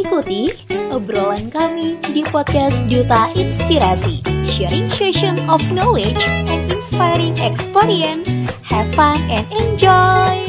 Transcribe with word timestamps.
Ikuti 0.00 0.48
obrolan 0.88 1.52
kami 1.52 2.00
di 2.16 2.24
podcast 2.24 2.88
Duta 2.88 3.28
Inspirasi, 3.36 4.24
sharing 4.48 4.88
session 4.88 5.36
of 5.44 5.60
knowledge 5.76 6.24
and 6.48 6.72
inspiring 6.72 7.36
experience. 7.36 8.32
Have 8.64 8.88
fun 8.96 9.20
and 9.28 9.44
enjoy! 9.52 10.48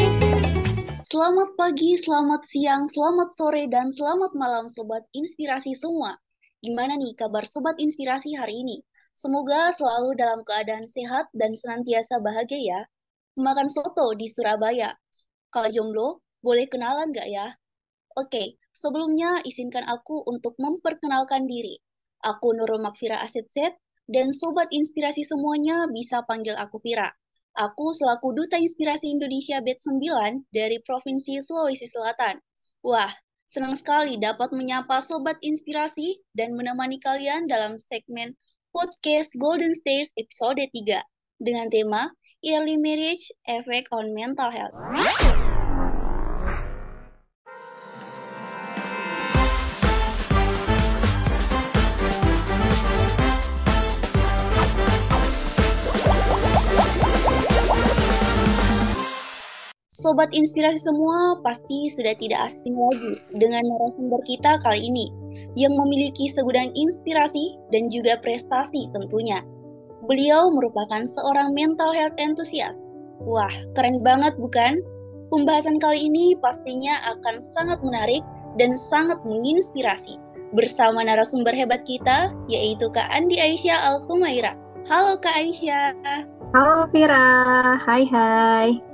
Selamat 1.12 1.52
pagi, 1.60 2.00
selamat 2.00 2.48
siang, 2.48 2.88
selamat 2.88 3.36
sore, 3.36 3.68
dan 3.68 3.92
selamat 3.92 4.32
malam 4.40 4.72
Sobat 4.72 5.04
Inspirasi 5.12 5.76
semua. 5.76 6.16
Gimana 6.64 6.96
nih 6.96 7.12
kabar 7.20 7.44
Sobat 7.44 7.76
Inspirasi 7.76 8.40
hari 8.40 8.64
ini? 8.64 8.80
Semoga 9.20 9.76
selalu 9.76 10.16
dalam 10.16 10.48
keadaan 10.48 10.88
sehat 10.88 11.28
dan 11.36 11.52
senantiasa 11.52 12.24
bahagia 12.24 12.62
ya. 12.64 12.82
Makan 13.36 13.68
soto 13.68 14.16
di 14.16 14.32
Surabaya. 14.32 14.96
Kalau 15.52 15.68
jomblo, 15.68 16.24
boleh 16.40 16.72
kenalan 16.72 17.12
nggak 17.12 17.28
ya? 17.28 17.52
Oke, 18.16 18.61
sebelumnya 18.82 19.46
izinkan 19.46 19.86
aku 19.86 20.26
untuk 20.26 20.58
memperkenalkan 20.58 21.46
diri. 21.46 21.78
Aku 22.26 22.58
Nurul 22.58 22.82
Makfira 22.82 23.22
Asetset, 23.22 23.78
dan 24.10 24.34
Sobat 24.34 24.68
Inspirasi 24.74 25.22
semuanya 25.24 25.86
bisa 25.88 26.26
panggil 26.26 26.58
aku 26.58 26.82
Vira. 26.82 27.14
Aku 27.56 27.96
selaku 27.96 28.36
Duta 28.36 28.58
Inspirasi 28.58 29.12
Indonesia 29.12 29.60
BET 29.64 29.80
9 29.80 30.52
dari 30.52 30.80
Provinsi 30.84 31.40
Sulawesi 31.40 31.88
Selatan. 31.88 32.40
Wah, 32.84 33.12
senang 33.52 33.76
sekali 33.80 34.20
dapat 34.20 34.52
menyapa 34.52 35.00
Sobat 35.00 35.40
Inspirasi 35.40 36.20
dan 36.36 36.56
menemani 36.56 36.98
kalian 37.00 37.48
dalam 37.48 37.80
segmen 37.80 38.36
podcast 38.72 39.36
Golden 39.36 39.76
Stairs 39.76 40.12
episode 40.16 40.64
3 40.64 41.04
dengan 41.44 41.68
tema 41.68 42.12
Early 42.40 42.80
Marriage 42.80 43.32
Effect 43.48 43.92
on 43.92 44.16
Mental 44.16 44.50
Health. 44.50 44.76
Sobat 60.02 60.34
inspirasi 60.34 60.82
semua 60.82 61.38
pasti 61.46 61.94
sudah 61.94 62.18
tidak 62.18 62.50
asing 62.50 62.74
lagi 62.74 63.22
dengan 63.38 63.62
narasumber 63.62 64.18
kita 64.26 64.58
kali 64.66 64.90
ini 64.90 65.14
yang 65.54 65.78
memiliki 65.78 66.26
segudang 66.26 66.74
inspirasi 66.74 67.54
dan 67.70 67.86
juga 67.94 68.18
prestasi 68.18 68.90
tentunya. 68.98 69.46
Beliau 70.10 70.50
merupakan 70.58 71.06
seorang 71.06 71.54
mental 71.54 71.94
health 71.94 72.18
enthusiast. 72.18 72.82
Wah, 73.22 73.54
keren 73.78 74.02
banget 74.02 74.34
bukan? 74.42 74.82
Pembahasan 75.30 75.78
kali 75.78 76.10
ini 76.10 76.34
pastinya 76.42 76.98
akan 77.06 77.38
sangat 77.54 77.78
menarik 77.86 78.26
dan 78.58 78.74
sangat 78.74 79.22
menginspirasi. 79.22 80.18
Bersama 80.58 81.06
narasumber 81.06 81.54
hebat 81.54 81.86
kita, 81.86 82.34
yaitu 82.50 82.90
Kak 82.90 83.06
Andi 83.14 83.38
Aisyah 83.38 83.78
Al-Kumaira. 83.94 84.58
Halo 84.90 85.22
Kak 85.22 85.38
Aisyah. 85.38 85.94
Halo 86.58 86.90
Vira, 86.90 87.78
hai 87.86 88.04
hai. 88.10 88.91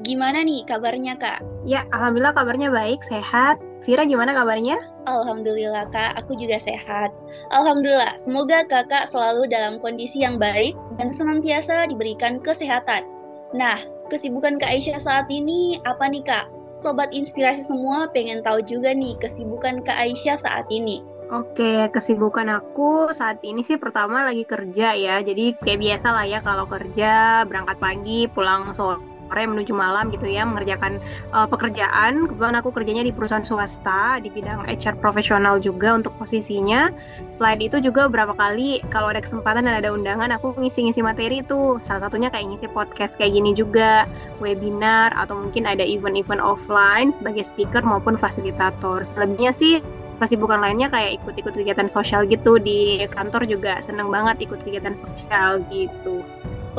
Gimana 0.00 0.40
nih 0.40 0.64
kabarnya 0.64 1.20
kak? 1.20 1.44
Ya, 1.68 1.84
Alhamdulillah 1.92 2.32
kabarnya 2.32 2.72
baik, 2.72 3.04
sehat. 3.12 3.60
Vira 3.84 4.08
gimana 4.08 4.32
kabarnya? 4.32 4.80
Alhamdulillah 5.04 5.92
kak, 5.92 6.16
aku 6.16 6.36
juga 6.40 6.56
sehat. 6.56 7.12
Alhamdulillah, 7.52 8.16
semoga 8.16 8.64
kakak 8.64 9.12
selalu 9.12 9.44
dalam 9.52 9.76
kondisi 9.76 10.24
yang 10.24 10.40
baik 10.40 10.72
dan 10.96 11.12
senantiasa 11.12 11.84
diberikan 11.88 12.40
kesehatan. 12.40 13.04
Nah, 13.52 13.76
kesibukan 14.08 14.56
Kak 14.56 14.72
Aisyah 14.72 15.00
saat 15.00 15.26
ini 15.28 15.82
apa 15.84 16.08
nih 16.08 16.24
kak? 16.24 16.48
Sobat 16.80 17.12
inspirasi 17.12 17.60
semua 17.60 18.08
pengen 18.08 18.40
tahu 18.40 18.64
juga 18.64 18.96
nih 18.96 19.20
kesibukan 19.20 19.84
Kak 19.84 20.00
Aisyah 20.00 20.40
saat 20.40 20.64
ini. 20.72 21.04
Oke, 21.30 21.92
kesibukan 21.92 22.48
aku 22.48 23.12
saat 23.12 23.38
ini 23.44 23.62
sih 23.62 23.76
pertama 23.76 24.24
lagi 24.24 24.48
kerja 24.48 24.96
ya. 24.96 25.20
Jadi 25.20 25.60
kayak 25.60 25.80
biasa 25.82 26.08
lah 26.10 26.24
ya 26.24 26.40
kalau 26.40 26.66
kerja 26.66 27.44
berangkat 27.44 27.76
pagi, 27.78 28.26
pulang 28.32 28.72
sore 28.74 29.09
sore 29.30 29.46
menuju 29.46 29.70
malam 29.70 30.10
gitu 30.10 30.26
ya 30.26 30.42
mengerjakan 30.42 30.98
uh, 31.30 31.46
pekerjaan. 31.46 32.26
Kebetulan 32.26 32.58
aku 32.58 32.74
kerjanya 32.74 33.06
di 33.06 33.14
perusahaan 33.14 33.46
swasta 33.46 34.18
di 34.18 34.26
bidang 34.26 34.66
HR 34.66 34.98
profesional 34.98 35.62
juga 35.62 35.94
untuk 35.94 36.10
posisinya. 36.18 36.90
Selain 37.38 37.62
itu 37.62 37.78
juga 37.78 38.10
beberapa 38.10 38.34
kali 38.34 38.82
kalau 38.90 39.14
ada 39.14 39.22
kesempatan 39.22 39.70
dan 39.70 39.78
ada 39.78 39.94
undangan 39.94 40.34
aku 40.34 40.58
ngisi-ngisi 40.58 40.98
materi 40.98 41.46
itu. 41.46 41.78
Salah 41.86 42.10
satunya 42.10 42.26
kayak 42.34 42.50
ngisi 42.50 42.66
podcast 42.74 43.14
kayak 43.14 43.38
gini 43.38 43.54
juga, 43.54 44.10
webinar 44.42 45.14
atau 45.14 45.38
mungkin 45.38 45.62
ada 45.62 45.86
event-event 45.86 46.42
offline 46.42 47.14
sebagai 47.14 47.46
speaker 47.46 47.86
maupun 47.86 48.18
fasilitator. 48.18 49.06
Selebihnya 49.06 49.54
sih 49.54 49.78
kesibukan 50.20 50.60
lainnya 50.60 50.92
kayak 50.92 51.16
ikut-ikut 51.22 51.56
kegiatan 51.56 51.88
sosial 51.88 52.28
gitu 52.28 52.60
di 52.60 53.00
kantor 53.08 53.48
juga 53.48 53.80
seneng 53.80 54.12
banget 54.12 54.44
ikut 54.44 54.60
kegiatan 54.60 54.92
sosial 54.92 55.64
gitu. 55.72 56.20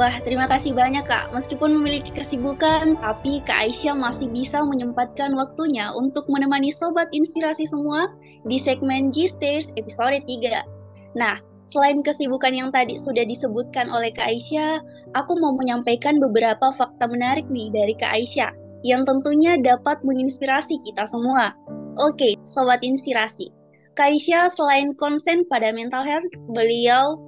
Wah, 0.01 0.17
terima 0.25 0.49
kasih 0.49 0.73
banyak 0.73 1.05
Kak. 1.05 1.29
Meskipun 1.29 1.77
memiliki 1.77 2.09
kesibukan, 2.09 2.97
tapi 3.05 3.37
Kak 3.45 3.69
Aisyah 3.69 3.93
masih 3.93 4.33
bisa 4.33 4.65
menyempatkan 4.65 5.29
waktunya 5.37 5.93
untuk 5.93 6.25
menemani 6.25 6.73
Sobat 6.73 7.13
Inspirasi 7.13 7.69
semua 7.69 8.09
di 8.49 8.57
segmen 8.57 9.13
G-Stairs 9.13 9.69
episode 9.77 10.25
3. 10.25 10.65
Nah, 11.13 11.37
selain 11.69 12.01
kesibukan 12.01 12.49
yang 12.49 12.73
tadi 12.73 12.97
sudah 12.97 13.21
disebutkan 13.29 13.93
oleh 13.93 14.09
Kak 14.09 14.25
Aisyah, 14.25 14.81
aku 15.13 15.37
mau 15.37 15.53
menyampaikan 15.53 16.17
beberapa 16.17 16.73
fakta 16.81 17.05
menarik 17.05 17.45
nih 17.53 17.69
dari 17.69 17.93
Kak 17.93 18.17
Aisyah 18.17 18.57
yang 18.81 19.05
tentunya 19.05 19.53
dapat 19.61 20.01
menginspirasi 20.01 20.81
kita 20.81 21.05
semua. 21.05 21.53
Oke, 22.01 22.33
Sobat 22.41 22.81
Inspirasi. 22.81 23.53
Kak 23.93 24.17
Aisyah 24.17 24.49
selain 24.49 24.97
konsen 24.97 25.45
pada 25.45 25.69
mental 25.69 26.01
health, 26.01 26.33
beliau 26.57 27.21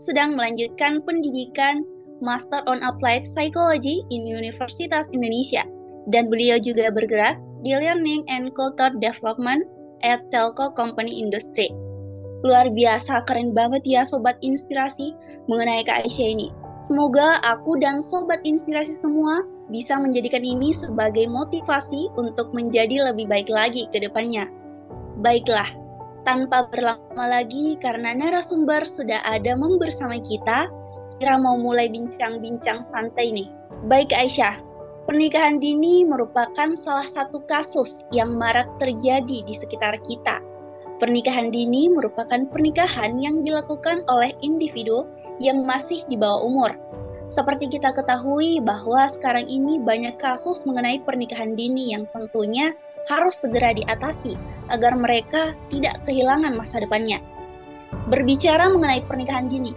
sedang 0.00 0.32
melanjutkan 0.32 1.04
pendidikan 1.04 1.84
Master 2.24 2.64
on 2.66 2.80
Applied 2.84 3.26
Psychology 3.28 4.04
in 4.12 4.24
Universitas 4.24 5.06
Indonesia, 5.12 5.64
dan 6.12 6.30
beliau 6.30 6.60
juga 6.60 6.88
bergerak 6.92 7.36
di 7.64 7.74
Learning 7.74 8.22
and 8.30 8.54
Culture 8.54 8.94
Development 8.96 9.66
at 10.04 10.22
Telco 10.30 10.72
Company 10.76 11.12
Industry. 11.12 11.72
Luar 12.44 12.68
biasa, 12.68 13.24
keren 13.26 13.56
banget 13.56 13.82
ya 13.82 14.04
Sobat 14.04 14.36
Inspirasi 14.44 15.16
mengenai 15.48 15.82
Kak 15.82 16.04
Aisyah 16.04 16.28
ini. 16.36 16.48
Semoga 16.84 17.40
aku 17.42 17.80
dan 17.80 18.04
Sobat 18.04 18.44
Inspirasi 18.44 18.92
semua 18.92 19.42
bisa 19.72 19.98
menjadikan 19.98 20.44
ini 20.44 20.70
sebagai 20.70 21.26
motivasi 21.26 22.12
untuk 22.14 22.52
menjadi 22.54 23.10
lebih 23.10 23.26
baik 23.26 23.50
lagi 23.50 23.88
ke 23.90 23.98
depannya. 23.98 24.46
Baiklah, 25.24 25.66
tanpa 26.28 26.68
berlama 26.70 27.24
lagi 27.26 27.80
karena 27.80 28.12
narasumber 28.14 28.84
sudah 28.84 29.24
ada 29.26 29.56
membersama 29.56 30.20
kita, 30.20 30.68
kira 31.18 31.40
mau 31.40 31.56
mulai 31.56 31.88
bincang-bincang 31.88 32.84
santai 32.84 33.32
nih. 33.32 33.48
Baik 33.88 34.12
Aisyah, 34.12 34.60
pernikahan 35.04 35.62
dini 35.62 36.02
merupakan 36.04 36.74
salah 36.76 37.06
satu 37.06 37.44
kasus 37.46 38.04
yang 38.12 38.34
marak 38.36 38.66
terjadi 38.82 39.44
di 39.44 39.54
sekitar 39.54 40.00
kita. 40.04 40.40
Pernikahan 40.96 41.52
dini 41.52 41.92
merupakan 41.92 42.48
pernikahan 42.48 43.20
yang 43.20 43.44
dilakukan 43.44 44.00
oleh 44.08 44.32
individu 44.40 45.04
yang 45.36 45.68
masih 45.68 46.00
di 46.08 46.16
bawah 46.16 46.40
umur. 46.40 46.72
Seperti 47.28 47.68
kita 47.68 47.92
ketahui 47.92 48.62
bahwa 48.62 49.04
sekarang 49.10 49.44
ini 49.44 49.76
banyak 49.82 50.16
kasus 50.16 50.64
mengenai 50.64 51.02
pernikahan 51.02 51.52
dini 51.58 51.92
yang 51.92 52.08
tentunya 52.14 52.72
harus 53.10 53.36
segera 53.38 53.74
diatasi 53.74 54.38
agar 54.70 54.94
mereka 54.96 55.54
tidak 55.68 56.00
kehilangan 56.06 56.54
masa 56.54 56.80
depannya. 56.80 57.20
Berbicara 58.06 58.70
mengenai 58.70 59.02
pernikahan 59.04 59.50
dini, 59.50 59.74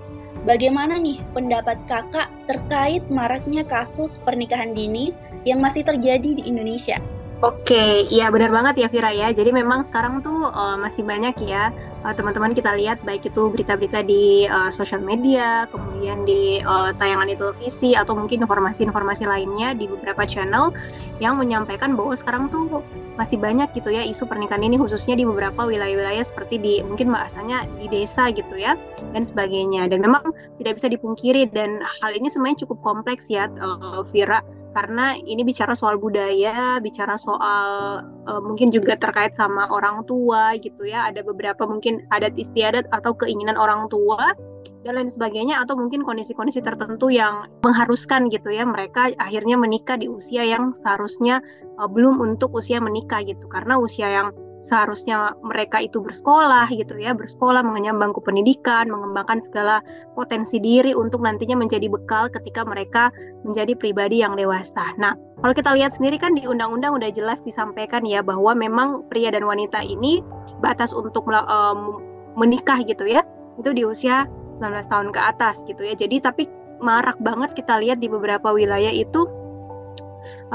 Bagaimana 0.48 0.96
nih 0.96 1.20
pendapat 1.36 1.76
kakak 1.92 2.32
terkait 2.48 3.04
maraknya 3.12 3.68
kasus 3.68 4.16
pernikahan 4.24 4.72
dini 4.72 5.12
yang 5.44 5.60
masih 5.60 5.84
terjadi 5.84 6.40
di 6.40 6.44
Indonesia? 6.48 6.96
Oke, 7.40 8.08
iya 8.12 8.28
benar 8.28 8.52
banget 8.52 8.84
ya 8.84 8.88
Vira 8.92 9.12
ya. 9.16 9.32
Jadi 9.32 9.56
memang 9.56 9.88
sekarang 9.88 10.20
tuh 10.20 10.52
uh, 10.52 10.76
masih 10.76 11.08
banyak 11.08 11.36
ya 11.44 11.72
uh, 12.06 12.14
teman-teman 12.16 12.56
kita 12.56 12.76
lihat 12.76 13.02
baik 13.04 13.28
itu 13.28 13.52
berita-berita 13.52 14.06
di 14.06 14.48
uh, 14.48 14.72
sosial 14.72 15.04
media, 15.04 15.68
kemudian 15.72 16.24
di 16.24 16.64
uh, 16.64 16.96
tayangan 16.96 17.28
di 17.28 17.36
televisi 17.36 17.90
atau 17.96 18.16
mungkin 18.16 18.44
informasi-informasi 18.44 19.28
lainnya 19.28 19.76
di 19.76 19.88
beberapa 19.88 20.24
channel 20.24 20.72
yang 21.20 21.36
menyampaikan 21.36 22.00
bahwa 22.00 22.16
sekarang 22.16 22.48
tuh 22.48 22.80
masih 23.20 23.36
banyak 23.36 23.68
gitu 23.76 23.92
ya 23.92 24.08
isu 24.08 24.24
pernikahan 24.24 24.64
ini 24.64 24.80
khususnya 24.80 25.20
di 25.20 25.28
beberapa 25.28 25.68
wilayah-wilayah 25.68 26.24
seperti 26.24 26.56
di 26.56 26.74
mungkin 26.80 27.12
bahasanya 27.12 27.68
di 27.76 27.92
desa 27.92 28.32
gitu 28.32 28.56
ya 28.56 28.80
dan 29.12 29.28
sebagainya. 29.28 29.92
Dan 29.92 30.00
memang 30.00 30.32
tidak 30.64 30.80
bisa 30.80 30.88
dipungkiri 30.88 31.52
dan 31.52 31.84
hal 32.00 32.16
ini 32.16 32.32
sebenarnya 32.32 32.64
cukup 32.64 32.80
kompleks 32.80 33.28
ya 33.28 33.52
uh, 33.60 34.08
Vira 34.08 34.40
karena 34.70 35.18
ini 35.18 35.42
bicara 35.42 35.74
soal 35.74 35.98
budaya, 35.98 36.78
bicara 36.78 37.18
soal 37.18 38.02
uh, 38.30 38.42
mungkin 38.42 38.70
juga 38.70 38.94
terkait 39.02 39.34
sama 39.34 39.66
orang 39.74 40.06
tua 40.06 40.54
gitu 40.62 40.86
ya. 40.86 41.10
Ada 41.10 41.26
beberapa 41.26 41.66
mungkin 41.66 42.06
adat 42.14 42.38
istiadat 42.38 42.86
atau 42.94 43.18
keinginan 43.18 43.58
orang 43.58 43.90
tua 43.90 44.38
dan 44.86 44.96
lain 44.96 45.12
sebagainya 45.12 45.60
atau 45.66 45.76
mungkin 45.76 46.06
kondisi-kondisi 46.06 46.64
tertentu 46.64 47.12
yang 47.12 47.52
mengharuskan 47.66 48.32
gitu 48.32 48.48
ya 48.54 48.64
mereka 48.64 49.12
akhirnya 49.20 49.60
menikah 49.60 50.00
di 50.00 50.08
usia 50.08 50.46
yang 50.46 50.72
seharusnya 50.80 51.42
uh, 51.82 51.90
belum 51.90 52.22
untuk 52.22 52.54
usia 52.54 52.78
menikah 52.78 53.26
gitu. 53.26 53.50
Karena 53.50 53.82
usia 53.82 54.06
yang 54.06 54.30
seharusnya 54.70 55.34
mereka 55.42 55.82
itu 55.82 55.98
bersekolah 55.98 56.70
gitu 56.70 56.94
ya, 57.02 57.18
bersekolah 57.18 57.66
mengenyam 57.66 57.98
bangku 57.98 58.22
pendidikan, 58.22 58.86
mengembangkan 58.86 59.42
segala 59.50 59.82
potensi 60.14 60.62
diri 60.62 60.94
untuk 60.94 61.26
nantinya 61.26 61.58
menjadi 61.58 61.90
bekal 61.90 62.30
ketika 62.30 62.62
mereka 62.62 63.10
menjadi 63.42 63.74
pribadi 63.74 64.22
yang 64.22 64.38
dewasa. 64.38 64.94
Nah, 65.02 65.18
kalau 65.42 65.58
kita 65.58 65.74
lihat 65.74 65.98
sendiri 65.98 66.22
kan 66.22 66.38
di 66.38 66.46
undang-undang 66.46 67.02
udah 67.02 67.10
jelas 67.10 67.42
disampaikan 67.42 68.06
ya 68.06 68.22
bahwa 68.22 68.54
memang 68.54 69.10
pria 69.10 69.34
dan 69.34 69.50
wanita 69.50 69.82
ini 69.82 70.22
batas 70.62 70.94
untuk 70.94 71.26
um, 71.26 72.06
menikah 72.38 72.78
gitu 72.86 73.10
ya, 73.10 73.26
itu 73.58 73.74
di 73.74 73.82
usia 73.82 74.30
19 74.62 74.86
tahun 74.94 75.10
ke 75.10 75.20
atas 75.20 75.58
gitu 75.66 75.82
ya. 75.82 75.98
Jadi 75.98 76.22
tapi 76.22 76.44
marak 76.80 77.18
banget 77.20 77.58
kita 77.58 77.82
lihat 77.82 78.00
di 78.00 78.08
beberapa 78.08 78.54
wilayah 78.54 78.92
itu 78.94 79.28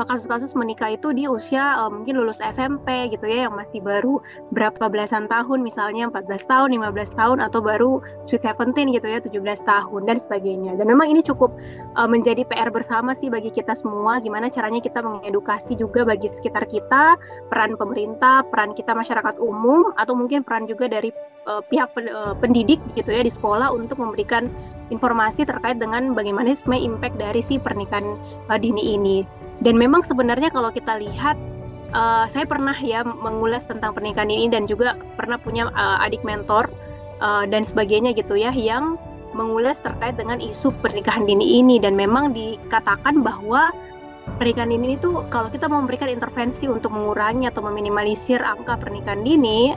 kasus-kasus 0.02 0.50
menikah 0.58 0.99
itu 0.99 1.14
di 1.14 1.31
usia 1.31 1.79
uh, 1.79 1.87
mungkin 1.87 2.19
lulus 2.19 2.43
SMP 2.43 3.14
gitu 3.14 3.31
ya 3.31 3.46
yang 3.46 3.55
masih 3.55 3.79
baru 3.79 4.19
berapa 4.50 4.91
belasan 4.91 5.31
tahun 5.31 5.62
misalnya 5.62 6.11
14 6.11 6.50
tahun, 6.50 6.75
15 6.75 7.14
tahun 7.14 7.38
atau 7.38 7.62
baru 7.62 8.02
sweet 8.26 8.43
17 8.43 8.91
gitu 8.91 9.06
ya 9.06 9.23
17 9.23 9.62
tahun 9.62 10.02
dan 10.11 10.19
sebagainya. 10.19 10.75
Dan 10.75 10.91
memang 10.91 11.14
ini 11.14 11.23
cukup 11.23 11.55
uh, 11.94 12.11
menjadi 12.11 12.43
PR 12.50 12.75
bersama 12.75 13.14
sih 13.14 13.31
bagi 13.31 13.55
kita 13.55 13.79
semua 13.79 14.19
gimana 14.19 14.50
caranya 14.50 14.82
kita 14.82 14.99
mengedukasi 14.99 15.79
juga 15.79 16.02
bagi 16.02 16.26
sekitar 16.35 16.67
kita, 16.67 17.14
peran 17.47 17.79
pemerintah, 17.79 18.43
peran 18.50 18.75
kita 18.75 18.90
masyarakat 18.99 19.38
umum 19.38 19.94
atau 19.94 20.19
mungkin 20.19 20.43
peran 20.43 20.67
juga 20.67 20.90
dari 20.90 21.14
uh, 21.47 21.62
pihak 21.70 21.94
uh, 22.11 22.35
pendidik 22.43 22.82
gitu 22.99 23.14
ya 23.14 23.23
di 23.23 23.31
sekolah 23.31 23.70
untuk 23.70 24.02
memberikan 24.02 24.50
informasi 24.90 25.47
terkait 25.47 25.79
dengan 25.81 26.12
bagaimana 26.12 26.52
sebenarnya 26.52 26.87
impact 26.93 27.17
dari 27.17 27.40
si 27.47 27.56
pernikahan 27.56 28.19
dini 28.58 28.99
ini. 28.99 29.44
Dan 29.64 29.81
memang 29.81 30.05
sebenarnya 30.05 30.52
kalau 30.52 30.69
kita 30.69 31.00
lihat 31.00 31.40
uh, 31.96 32.28
saya 32.28 32.44
pernah 32.44 32.76
ya 32.76 33.00
mengulas 33.00 33.64
tentang 33.64 33.96
pernikahan 33.96 34.28
ini 34.28 34.52
dan 34.52 34.69
juga 34.69 35.00
pernah 35.16 35.40
punya 35.40 35.72
uh, 35.72 36.05
adik 36.05 36.20
mentor 36.20 36.69
uh, 37.25 37.49
dan 37.49 37.64
sebagainya 37.64 38.12
gitu 38.12 38.37
ya 38.37 38.52
yang 38.52 39.00
mengulas 39.32 39.75
terkait 39.82 40.14
dengan 40.20 40.38
isu 40.38 40.69
pernikahan 40.84 41.25
dini 41.25 41.64
ini. 41.64 41.81
Dan 41.81 41.96
memang 41.96 42.37
dikatakan 42.37 43.25
bahwa 43.25 43.72
pernikahan 44.37 44.69
dini 44.69 45.00
itu 45.00 45.25
kalau 45.32 45.49
kita 45.49 45.64
mau 45.64 45.81
memberikan 45.81 46.12
intervensi 46.12 46.69
untuk 46.69 46.93
mengurangi 46.93 47.49
atau 47.49 47.64
meminimalisir 47.64 48.44
angka 48.44 48.76
pernikahan 48.76 49.25
dini 49.25 49.72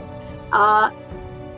uh, 0.51 0.91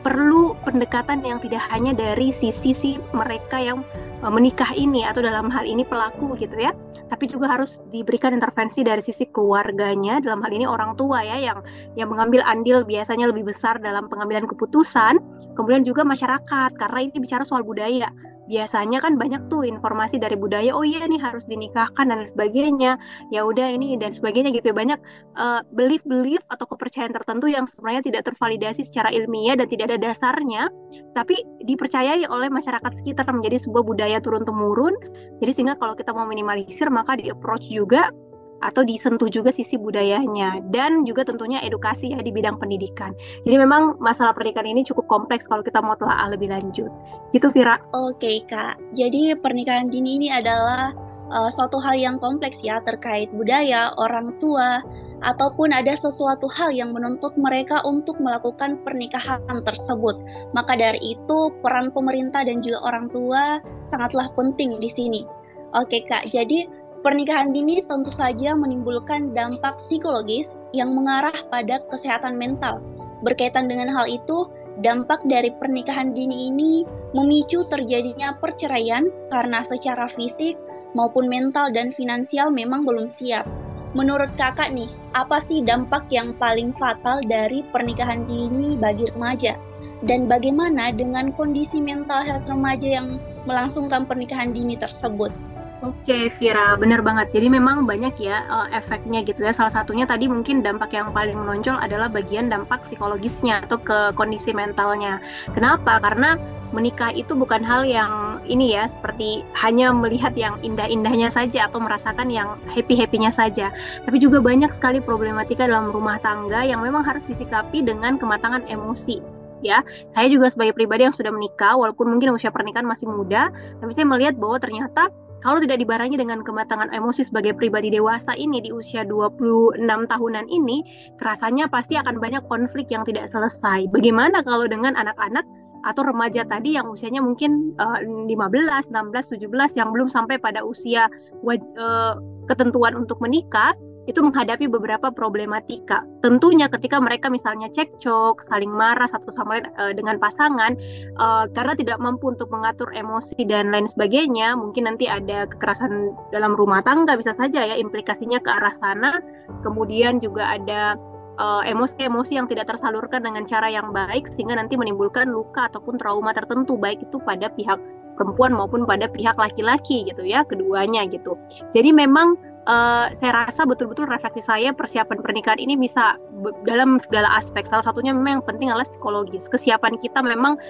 perlu 0.00 0.56
pendekatan 0.64 1.20
yang 1.20 1.42
tidak 1.44 1.60
hanya 1.68 1.92
dari 1.92 2.32
sisi 2.32 2.72
si 2.72 2.90
mereka 3.12 3.60
yang 3.60 3.84
menikah 4.24 4.72
ini 4.72 5.04
atau 5.04 5.20
dalam 5.20 5.52
hal 5.52 5.64
ini 5.64 5.84
pelaku 5.84 6.36
gitu 6.40 6.56
ya 6.56 6.72
tapi 7.10 7.26
juga 7.26 7.50
harus 7.50 7.82
diberikan 7.90 8.30
intervensi 8.30 8.86
dari 8.86 9.02
sisi 9.02 9.26
keluarganya. 9.28 10.22
Dalam 10.22 10.40
hal 10.40 10.54
ini 10.54 10.64
orang 10.64 10.94
tua 10.94 11.20
ya 11.26 11.36
yang 11.36 11.58
yang 11.98 12.08
mengambil 12.08 12.40
andil 12.46 12.86
biasanya 12.86 13.28
lebih 13.28 13.50
besar 13.50 13.82
dalam 13.82 14.06
pengambilan 14.06 14.46
keputusan. 14.46 15.18
Kemudian 15.58 15.82
juga 15.82 16.06
masyarakat 16.06 16.70
karena 16.78 16.98
ini 17.04 17.18
bicara 17.18 17.42
soal 17.42 17.66
budaya 17.66 18.08
biasanya 18.50 18.98
kan 18.98 19.14
banyak 19.14 19.46
tuh 19.46 19.62
informasi 19.62 20.18
dari 20.18 20.34
budaya 20.34 20.74
oh 20.74 20.82
iya 20.82 21.06
nih 21.06 21.22
harus 21.22 21.46
dinikahkan 21.46 22.10
dan 22.10 22.26
sebagainya. 22.26 22.98
Ya 23.30 23.46
udah 23.46 23.70
ini 23.70 23.94
dan 23.96 24.10
sebagainya 24.10 24.50
gitu 24.50 24.74
ya. 24.74 24.76
Banyak 24.76 24.98
uh, 25.38 25.62
belief 25.72 26.02
belief 26.02 26.42
atau 26.50 26.66
kepercayaan 26.66 27.14
tertentu 27.14 27.46
yang 27.46 27.70
sebenarnya 27.70 28.02
tidak 28.02 28.26
tervalidasi 28.34 28.82
secara 28.82 29.14
ilmiah 29.14 29.54
dan 29.54 29.70
tidak 29.70 29.94
ada 29.94 30.10
dasarnya 30.10 30.66
tapi 31.14 31.42
dipercayai 31.66 32.26
oleh 32.26 32.48
masyarakat 32.50 32.92
sekitar 33.02 33.26
menjadi 33.30 33.62
sebuah 33.62 33.82
budaya 33.82 34.18
turun 34.22 34.46
temurun 34.46 34.94
jadi 35.42 35.50
sehingga 35.54 35.74
kalau 35.78 35.94
kita 35.98 36.14
mau 36.14 36.26
minimalisir 36.26 36.86
maka 36.90 37.18
di 37.18 37.30
approach 37.30 37.66
juga 37.70 38.10
atau 38.60 38.84
disentuh 38.84 39.28
juga 39.32 39.50
sisi 39.50 39.80
budayanya 39.80 40.60
dan 40.68 41.04
juga 41.08 41.24
tentunya 41.24 41.60
edukasi 41.64 42.12
ya 42.12 42.20
di 42.20 42.30
bidang 42.32 42.60
pendidikan. 42.60 43.16
Jadi 43.44 43.56
memang 43.56 43.96
masalah 43.98 44.36
pernikahan 44.36 44.68
ini 44.68 44.84
cukup 44.84 45.08
kompleks 45.08 45.48
kalau 45.48 45.64
kita 45.64 45.80
mau 45.80 45.96
telah 45.96 46.28
lebih 46.28 46.52
lanjut. 46.52 46.92
Gitu 47.32 47.48
Vira. 47.52 47.80
Oke 47.96 48.44
Kak, 48.46 48.78
jadi 48.92 49.36
pernikahan 49.40 49.88
dini 49.88 50.20
ini 50.20 50.28
adalah 50.28 50.92
uh, 51.32 51.48
suatu 51.48 51.80
hal 51.80 51.96
yang 51.96 52.16
kompleks 52.20 52.60
ya 52.60 52.82
terkait 52.84 53.32
budaya, 53.32 53.94
orang 53.96 54.36
tua, 54.42 54.84
ataupun 55.20 55.72
ada 55.72 55.92
sesuatu 55.92 56.48
hal 56.48 56.72
yang 56.72 56.96
menuntut 56.96 57.32
mereka 57.36 57.84
untuk 57.84 58.16
melakukan 58.20 58.80
pernikahan 58.82 59.40
tersebut. 59.64 60.16
Maka 60.56 60.76
dari 60.76 61.00
itu 61.16 61.52
peran 61.60 61.92
pemerintah 61.92 62.44
dan 62.44 62.64
juga 62.64 62.80
orang 62.84 63.06
tua 63.12 63.60
sangatlah 63.88 64.28
penting 64.34 64.80
di 64.80 64.88
sini. 64.88 65.22
Oke 65.70 66.02
Kak, 66.02 66.26
jadi 66.26 66.66
Pernikahan 67.00 67.48
dini 67.48 67.80
tentu 67.80 68.12
saja 68.12 68.52
menimbulkan 68.52 69.32
dampak 69.32 69.80
psikologis 69.80 70.52
yang 70.76 70.92
mengarah 70.92 71.32
pada 71.48 71.80
kesehatan 71.88 72.36
mental. 72.36 72.84
Berkaitan 73.24 73.72
dengan 73.72 73.88
hal 73.88 74.04
itu, 74.04 74.52
dampak 74.84 75.24
dari 75.24 75.48
pernikahan 75.56 76.12
dini 76.12 76.52
ini 76.52 76.84
memicu 77.16 77.64
terjadinya 77.72 78.36
perceraian 78.36 79.08
karena 79.32 79.64
secara 79.64 80.12
fisik 80.12 80.60
maupun 80.92 81.24
mental 81.24 81.72
dan 81.72 81.88
finansial 81.88 82.52
memang 82.52 82.84
belum 82.84 83.08
siap. 83.08 83.48
Menurut 83.96 84.28
kakak 84.36 84.68
nih, 84.70 84.92
apa 85.16 85.40
sih 85.40 85.64
dampak 85.64 86.04
yang 86.12 86.36
paling 86.36 86.76
fatal 86.76 87.24
dari 87.24 87.64
pernikahan 87.72 88.28
dini 88.28 88.76
bagi 88.76 89.08
remaja? 89.16 89.56
Dan 90.04 90.28
bagaimana 90.28 90.92
dengan 90.92 91.32
kondisi 91.32 91.80
mental 91.80 92.28
health 92.28 92.44
remaja 92.44 93.00
yang 93.00 93.16
melangsungkan 93.48 94.04
pernikahan 94.04 94.52
dini 94.52 94.76
tersebut? 94.76 95.32
Oke, 95.80 96.28
Vira, 96.36 96.76
benar 96.76 97.00
banget. 97.00 97.32
Jadi 97.32 97.48
memang 97.48 97.88
banyak 97.88 98.12
ya 98.20 98.44
uh, 98.52 98.68
efeknya 98.68 99.24
gitu 99.24 99.40
ya. 99.40 99.56
Salah 99.56 99.72
satunya 99.72 100.04
tadi 100.04 100.28
mungkin 100.28 100.60
dampak 100.60 100.92
yang 100.92 101.08
paling 101.16 101.32
menonjol 101.32 101.72
adalah 101.80 102.12
bagian 102.12 102.52
dampak 102.52 102.84
psikologisnya 102.84 103.64
atau 103.64 103.80
ke 103.80 104.12
kondisi 104.12 104.52
mentalnya. 104.52 105.24
Kenapa? 105.56 105.96
Karena 106.04 106.36
menikah 106.76 107.16
itu 107.16 107.32
bukan 107.32 107.64
hal 107.64 107.88
yang 107.88 108.44
ini 108.44 108.76
ya 108.76 108.92
seperti 108.92 109.40
hanya 109.56 109.88
melihat 109.88 110.36
yang 110.36 110.60
indah-indahnya 110.60 111.32
saja 111.32 111.64
atau 111.72 111.80
merasakan 111.80 112.28
yang 112.28 112.60
happy-happynya 112.68 113.32
saja. 113.32 113.72
Tapi 114.04 114.20
juga 114.20 114.44
banyak 114.44 114.76
sekali 114.76 115.00
problematika 115.00 115.64
dalam 115.64 115.88
rumah 115.88 116.20
tangga 116.20 116.60
yang 116.60 116.84
memang 116.84 117.08
harus 117.08 117.24
disikapi 117.24 117.80
dengan 117.80 118.20
kematangan 118.20 118.68
emosi 118.68 119.24
ya. 119.64 119.80
Saya 120.12 120.28
juga 120.28 120.52
sebagai 120.52 120.76
pribadi 120.76 121.08
yang 121.08 121.16
sudah 121.16 121.32
menikah, 121.32 121.72
walaupun 121.72 122.04
mungkin 122.12 122.36
usia 122.36 122.52
pernikahan 122.52 122.84
masih 122.84 123.08
muda, 123.08 123.48
tapi 123.80 123.92
saya 123.96 124.04
melihat 124.04 124.36
bahwa 124.36 124.60
ternyata 124.60 125.08
kalau 125.40 125.58
tidak 125.64 125.80
dibarengi 125.80 126.20
dengan 126.20 126.44
kematangan 126.44 126.92
emosi 126.92 127.24
sebagai 127.24 127.56
pribadi 127.56 127.88
dewasa 127.88 128.36
ini 128.36 128.60
di 128.60 128.70
usia 128.72 129.08
26 129.08 129.80
tahunan 129.80 130.46
ini, 130.52 130.84
kerasanya 131.16 131.64
pasti 131.72 131.96
akan 131.96 132.20
banyak 132.20 132.44
konflik 132.48 132.92
yang 132.92 133.08
tidak 133.08 133.32
selesai. 133.32 133.88
Bagaimana 133.88 134.44
kalau 134.44 134.68
dengan 134.68 134.92
anak-anak 135.00 135.48
atau 135.80 136.04
remaja 136.04 136.44
tadi 136.44 136.76
yang 136.76 136.92
usianya 136.92 137.24
mungkin 137.24 137.72
uh, 137.80 138.04
15, 138.04 138.92
16, 138.92 138.92
17 138.92 139.80
yang 139.80 139.88
belum 139.96 140.12
sampai 140.12 140.36
pada 140.36 140.60
usia 140.60 141.08
uh, 141.40 142.14
ketentuan 142.44 142.92
untuk 142.92 143.16
menikah, 143.24 143.72
itu 144.10 144.18
menghadapi 144.18 144.66
beberapa 144.66 145.14
problematika. 145.14 146.02
Tentunya 146.26 146.66
ketika 146.66 146.98
mereka 146.98 147.30
misalnya 147.30 147.70
cekcok, 147.70 148.42
saling 148.50 148.68
marah 148.68 149.06
satu 149.06 149.30
sama 149.30 149.62
lain 149.62 149.70
uh, 149.78 149.94
dengan 149.94 150.18
pasangan, 150.18 150.74
uh, 151.22 151.46
karena 151.54 151.78
tidak 151.78 152.02
mampu 152.02 152.34
untuk 152.34 152.50
mengatur 152.50 152.90
emosi 152.90 153.46
dan 153.46 153.70
lain 153.70 153.86
sebagainya, 153.86 154.58
mungkin 154.58 154.90
nanti 154.90 155.06
ada 155.06 155.46
kekerasan 155.46 156.10
dalam 156.34 156.58
rumah 156.58 156.82
tangga 156.82 157.14
bisa 157.14 157.30
saja 157.38 157.62
ya 157.62 157.78
implikasinya 157.78 158.42
ke 158.42 158.50
arah 158.50 158.74
sana. 158.82 159.22
Kemudian 159.62 160.22
juga 160.22 160.56
ada 160.56 160.94
eh, 161.36 161.62
emosi-emosi 161.74 162.32
uh, 162.32 162.38
yang 162.42 162.46
tidak 162.48 162.70
tersalurkan 162.70 163.20
dengan 163.26 163.44
cara 163.44 163.66
yang 163.66 163.90
baik 163.90 164.30
sehingga 164.32 164.56
nanti 164.56 164.78
menimbulkan 164.78 165.28
luka 165.28 165.68
ataupun 165.68 165.98
trauma 165.98 166.32
tertentu 166.32 166.78
baik 166.78 167.02
itu 167.02 167.18
pada 167.22 167.50
pihak 167.52 167.76
perempuan 168.20 168.52
maupun 168.52 168.84
pada 168.84 169.08
pihak 169.08 169.36
laki-laki 169.40 170.04
gitu 170.04 170.22
ya 170.24 170.44
keduanya 170.44 171.08
gitu. 171.08 171.40
Jadi 171.72 171.90
memang 171.96 172.36
uh, 172.66 173.12
saya 173.16 173.46
rasa 173.46 173.64
betul-betul 173.64 174.10
refleksi 174.10 174.44
saya 174.44 174.74
persiapan 174.74 175.22
pernikahan 175.22 175.60
ini 175.60 175.78
bisa 175.78 176.18
dalam 176.66 177.00
segala 177.00 177.38
aspek. 177.38 177.64
Salah 177.68 177.86
satunya 177.86 178.12
memang 178.12 178.40
yang 178.40 178.44
penting 178.44 178.68
adalah 178.68 178.88
psikologis. 178.88 179.46
Kesiapan 179.48 179.96
kita 180.00 180.20
memang 180.20 180.60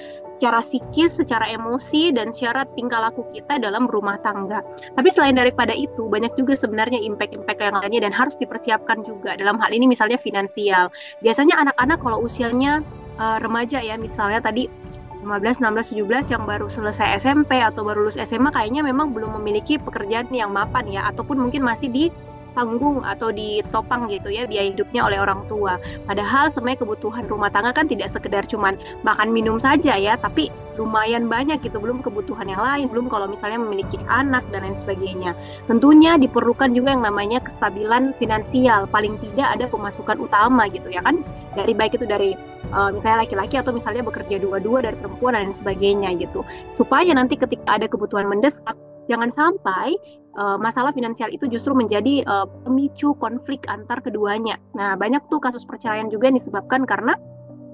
secara 0.40 0.64
psikis, 0.64 1.20
secara 1.20 1.52
emosi, 1.52 2.16
dan 2.16 2.32
secara 2.32 2.64
tingkah 2.72 2.96
laku 2.96 3.20
kita 3.36 3.60
dalam 3.60 3.84
rumah 3.92 4.16
tangga. 4.24 4.64
Tapi 4.96 5.08
selain 5.12 5.36
daripada 5.36 5.76
itu, 5.76 6.08
banyak 6.08 6.32
juga 6.32 6.56
sebenarnya 6.56 6.96
impact-impact 6.96 7.60
yang 7.60 7.76
lainnya 7.76 8.08
dan 8.08 8.12
harus 8.16 8.32
dipersiapkan 8.40 9.04
juga. 9.04 9.36
Dalam 9.36 9.60
hal 9.60 9.68
ini 9.76 9.84
misalnya 9.84 10.16
finansial. 10.16 10.88
Biasanya 11.20 11.60
anak-anak 11.60 11.98
kalau 12.00 12.24
usianya 12.24 12.80
uh, 13.20 13.36
remaja 13.44 13.84
ya, 13.84 14.00
misalnya 14.00 14.40
tadi 14.40 14.72
15, 15.20 15.60
16, 15.60 15.92
17 15.92 16.32
yang 16.32 16.48
baru 16.48 16.72
selesai 16.72 17.20
SMP 17.20 17.60
atau 17.60 17.84
baru 17.84 18.08
lulus 18.08 18.16
SMA 18.16 18.48
kayaknya 18.50 18.80
memang 18.80 19.12
belum 19.12 19.36
memiliki 19.40 19.76
pekerjaan 19.76 20.32
yang 20.32 20.50
mapan 20.50 20.88
ya 20.88 21.08
ataupun 21.12 21.36
mungkin 21.36 21.60
masih 21.60 21.88
di 21.92 22.04
ditanggung 22.50 23.06
atau 23.06 23.30
ditopang 23.30 24.10
gitu 24.10 24.26
ya 24.34 24.42
biaya 24.50 24.74
hidupnya 24.74 25.06
oleh 25.06 25.22
orang 25.22 25.46
tua. 25.46 25.78
Padahal 26.10 26.50
sebenarnya 26.50 26.82
kebutuhan 26.82 27.24
rumah 27.30 27.46
tangga 27.54 27.70
kan 27.70 27.86
tidak 27.86 28.10
sekedar 28.10 28.42
cuman 28.50 28.74
makan 29.06 29.30
minum 29.30 29.62
saja 29.62 29.94
ya, 29.94 30.18
tapi 30.18 30.50
lumayan 30.74 31.30
banyak 31.30 31.62
gitu, 31.62 31.78
belum 31.78 32.02
kebutuhan 32.02 32.50
yang 32.50 32.58
lain, 32.58 32.90
belum 32.90 33.06
kalau 33.06 33.30
misalnya 33.30 33.62
memiliki 33.62 34.02
anak 34.10 34.42
dan 34.50 34.66
lain 34.66 34.74
sebagainya. 34.82 35.38
Tentunya 35.70 36.18
diperlukan 36.18 36.74
juga 36.74 36.90
yang 36.90 37.06
namanya 37.06 37.38
kestabilan 37.38 38.18
finansial, 38.18 38.90
paling 38.90 39.14
tidak 39.30 39.60
ada 39.60 39.64
pemasukan 39.70 40.18
utama 40.18 40.66
gitu 40.72 40.90
ya 40.90 41.04
kan, 41.06 41.22
dari 41.54 41.70
baik 41.70 41.94
itu 42.00 42.06
dari 42.08 42.34
uh, 42.72 42.90
misalnya 42.94 43.26
laki-laki 43.26 43.58
atau 43.58 43.74
misalnya 43.74 44.02
bekerja 44.02 44.40
dua-dua 44.40 44.82
dari 44.86 44.96
perempuan 44.98 45.36
dan 45.36 45.54
sebagainya 45.54 46.16
gitu. 46.18 46.46
Supaya 46.74 47.10
nanti 47.12 47.36
ketika 47.36 47.78
ada 47.78 47.86
kebutuhan 47.86 48.26
mendesak, 48.26 48.74
jangan 49.06 49.30
sampai 49.34 49.98
uh, 50.38 50.56
masalah 50.56 50.94
finansial 50.94 51.30
itu 51.30 51.46
justru 51.50 51.74
menjadi 51.74 52.22
uh, 52.26 52.46
pemicu 52.66 53.14
konflik 53.18 53.66
antar 53.66 53.98
keduanya. 54.02 54.58
Nah, 54.74 54.94
banyak 54.94 55.22
tuh 55.28 55.42
kasus 55.42 55.66
perceraian 55.66 56.08
juga 56.08 56.30
yang 56.30 56.38
disebabkan 56.38 56.86
karena 56.86 57.18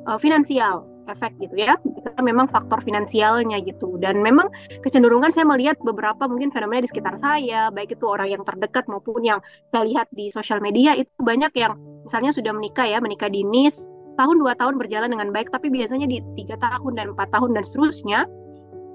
uh, 0.09 0.19
finansial 0.21 0.87
efek 1.07 1.38
gitu 1.38 1.55
ya 1.55 1.79
karena 2.03 2.23
memang 2.23 2.47
faktor 2.50 2.83
finansialnya 2.83 3.62
gitu 3.62 3.95
dan 4.03 4.21
memang 4.21 4.50
kecenderungan 4.83 5.31
saya 5.31 5.47
melihat 5.47 5.79
beberapa 5.81 6.26
mungkin 6.26 6.50
fenomena 6.50 6.83
di 6.83 6.91
sekitar 6.91 7.15
saya 7.23 7.71
baik 7.71 7.95
itu 7.95 8.05
orang 8.11 8.35
yang 8.35 8.43
terdekat 8.43 8.91
maupun 8.91 9.23
yang 9.23 9.38
saya 9.71 9.87
lihat 9.87 10.11
di 10.11 10.35
sosial 10.35 10.59
media 10.59 10.99
itu 10.99 11.11
banyak 11.23 11.55
yang 11.55 11.79
misalnya 12.03 12.35
sudah 12.35 12.53
menikah 12.55 12.87
ya 12.87 12.99
menikah 12.99 13.31
dini 13.31 13.71
tahun 14.17 14.41
dua 14.41 14.53
tahun 14.57 14.81
berjalan 14.81 15.13
dengan 15.13 15.29
baik 15.31 15.53
tapi 15.53 15.69
biasanya 15.69 16.09
di 16.09 16.25
tiga 16.35 16.57
tahun 16.59 16.93
dan 16.97 17.13
empat 17.15 17.29
tahun 17.33 17.55
dan 17.55 17.63
seterusnya 17.63 18.27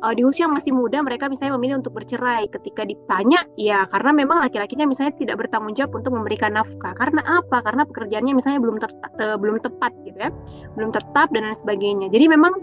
uh, 0.01 0.13
di 0.17 0.25
usia 0.25 0.49
masih 0.49 0.73
muda 0.73 0.99
mereka 1.05 1.29
misalnya 1.29 1.55
memilih 1.55 1.79
untuk 1.79 1.95
bercerai. 1.95 2.49
Ketika 2.49 2.83
ditanya 2.83 3.45
ya 3.55 3.85
karena 3.87 4.11
memang 4.11 4.41
laki-lakinya 4.41 4.89
misalnya 4.89 5.13
tidak 5.15 5.45
bertanggung 5.45 5.77
jawab 5.77 6.01
untuk 6.01 6.11
memberikan 6.17 6.57
nafkah. 6.57 6.93
Karena 6.97 7.21
apa? 7.23 7.61
Karena 7.61 7.85
pekerjaannya 7.85 8.33
misalnya 8.35 8.59
belum 8.59 8.77
ter, 8.81 8.91
uh, 9.21 9.37
belum 9.37 9.61
tepat 9.61 9.93
gitu 10.03 10.17
ya. 10.17 10.29
Belum 10.75 10.89
tetap 10.91 11.29
dan 11.31 11.47
lain 11.47 11.57
sebagainya. 11.57 12.07
Jadi 12.09 12.25
memang 12.27 12.53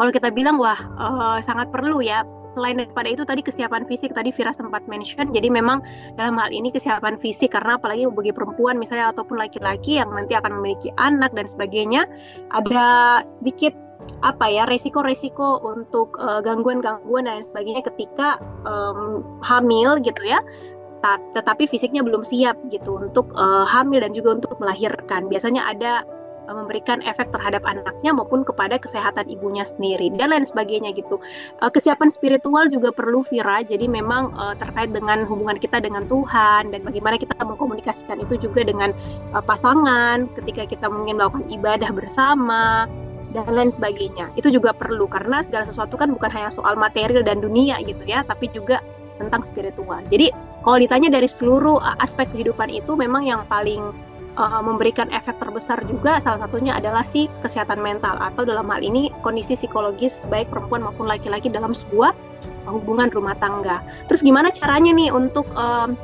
kalau 0.00 0.08
kita 0.08 0.32
bilang 0.32 0.56
wah 0.56 0.80
uh, 0.96 1.38
sangat 1.44 1.68
perlu 1.68 2.00
ya 2.00 2.24
selain 2.56 2.80
daripada 2.80 3.12
itu 3.12 3.22
tadi 3.28 3.44
kesiapan 3.44 3.84
fisik 3.84 4.16
tadi 4.16 4.32
Vira 4.32 4.56
sempat 4.56 4.80
mention 4.88 5.28
jadi 5.28 5.52
memang 5.52 5.84
dalam 6.16 6.40
hal 6.40 6.48
ini 6.48 6.72
kesiapan 6.72 7.20
fisik 7.20 7.52
karena 7.52 7.76
apalagi 7.76 8.08
bagi 8.08 8.32
perempuan 8.32 8.80
misalnya 8.80 9.12
ataupun 9.12 9.36
laki-laki 9.36 10.00
yang 10.00 10.08
nanti 10.16 10.32
akan 10.32 10.56
memiliki 10.56 10.88
anak 10.96 11.36
dan 11.36 11.44
sebagainya 11.44 12.08
ada 12.56 13.20
sedikit 13.38 13.76
apa 14.24 14.46
ya 14.48 14.64
resiko-resiko 14.70 15.60
untuk 15.66 16.16
uh, 16.16 16.40
gangguan-gangguan 16.40 17.28
dan 17.28 17.44
sebagainya 17.44 17.84
ketika 17.92 18.40
um, 18.64 19.22
hamil 19.42 19.98
gitu 20.00 20.22
ya. 20.24 20.40
Tetapi 21.06 21.70
fisiknya 21.70 22.02
belum 22.02 22.26
siap 22.26 22.58
gitu 22.74 22.98
untuk 22.98 23.30
uh, 23.38 23.62
hamil 23.62 24.02
dan 24.02 24.10
juga 24.10 24.42
untuk 24.42 24.58
melahirkan. 24.58 25.30
Biasanya 25.30 25.62
ada 25.62 26.02
uh, 26.02 26.15
memberikan 26.46 27.02
efek 27.02 27.30
terhadap 27.34 27.66
anaknya 27.66 28.14
maupun 28.14 28.46
kepada 28.46 28.78
kesehatan 28.78 29.26
ibunya 29.26 29.66
sendiri 29.66 30.14
dan 30.14 30.30
lain 30.30 30.46
sebagainya 30.46 30.94
gitu 30.94 31.18
uh, 31.62 31.70
kesiapan 31.70 32.10
spiritual 32.14 32.70
juga 32.70 32.94
perlu 32.94 33.26
Vira 33.26 33.66
jadi 33.66 33.90
memang 33.90 34.34
uh, 34.38 34.54
terkait 34.58 34.94
dengan 34.94 35.26
hubungan 35.26 35.58
kita 35.58 35.82
dengan 35.82 36.06
Tuhan 36.06 36.70
dan 36.70 36.80
bagaimana 36.86 37.18
kita 37.18 37.34
mengkomunikasikan 37.42 38.22
itu 38.22 38.38
juga 38.38 38.62
dengan 38.62 38.94
pasangan 39.46 40.30
ketika 40.38 40.64
kita 40.68 40.86
mungkin 40.88 41.18
melakukan 41.18 41.46
ibadah 41.52 41.90
bersama 41.92 42.86
dan 43.36 43.52
lain 43.52 43.72
sebagainya. 43.74 44.32
Itu 44.40 44.48
juga 44.48 44.72
perlu 44.72 45.04
karena 45.10 45.44
segala 45.44 45.68
sesuatu 45.68 46.00
kan 46.00 46.08
bukan 46.08 46.32
hanya 46.32 46.48
soal 46.48 46.78
material 46.78 47.20
dan 47.20 47.44
dunia 47.44 47.76
gitu 47.84 48.00
ya, 48.08 48.24
tapi 48.24 48.48
juga 48.56 48.80
tentang 49.20 49.44
spiritual. 49.44 50.00
Jadi 50.08 50.32
kalau 50.64 50.78
ditanya 50.80 51.08
dari 51.12 51.28
seluruh 51.28 51.80
uh, 51.80 51.96
aspek 52.00 52.28
kehidupan 52.32 52.72
itu 52.72 52.92
memang 52.96 53.24
yang 53.24 53.44
paling 53.48 53.92
uh, 54.36 54.62
memberikan 54.62 55.08
efek 55.12 55.36
terbesar 55.40 55.82
juga 55.88 56.20
salah 56.22 56.46
satunya 56.46 56.76
adalah 56.76 57.02
si 57.10 57.28
kesehatan 57.42 57.80
mental 57.80 58.16
atau 58.20 58.44
dalam 58.44 58.68
hal 58.68 58.80
ini 58.84 59.10
kondisi 59.24 59.56
psikologis 59.56 60.12
baik 60.28 60.48
perempuan 60.52 60.84
maupun 60.84 61.08
laki-laki 61.08 61.48
dalam 61.48 61.72
sebuah 61.72 62.12
hubungan 62.68 63.10
rumah 63.12 63.34
tangga. 63.38 63.82
Terus 64.10 64.22
gimana 64.22 64.50
caranya 64.50 64.92
nih 64.92 65.10
untuk 65.10 65.46
um, 65.54 65.94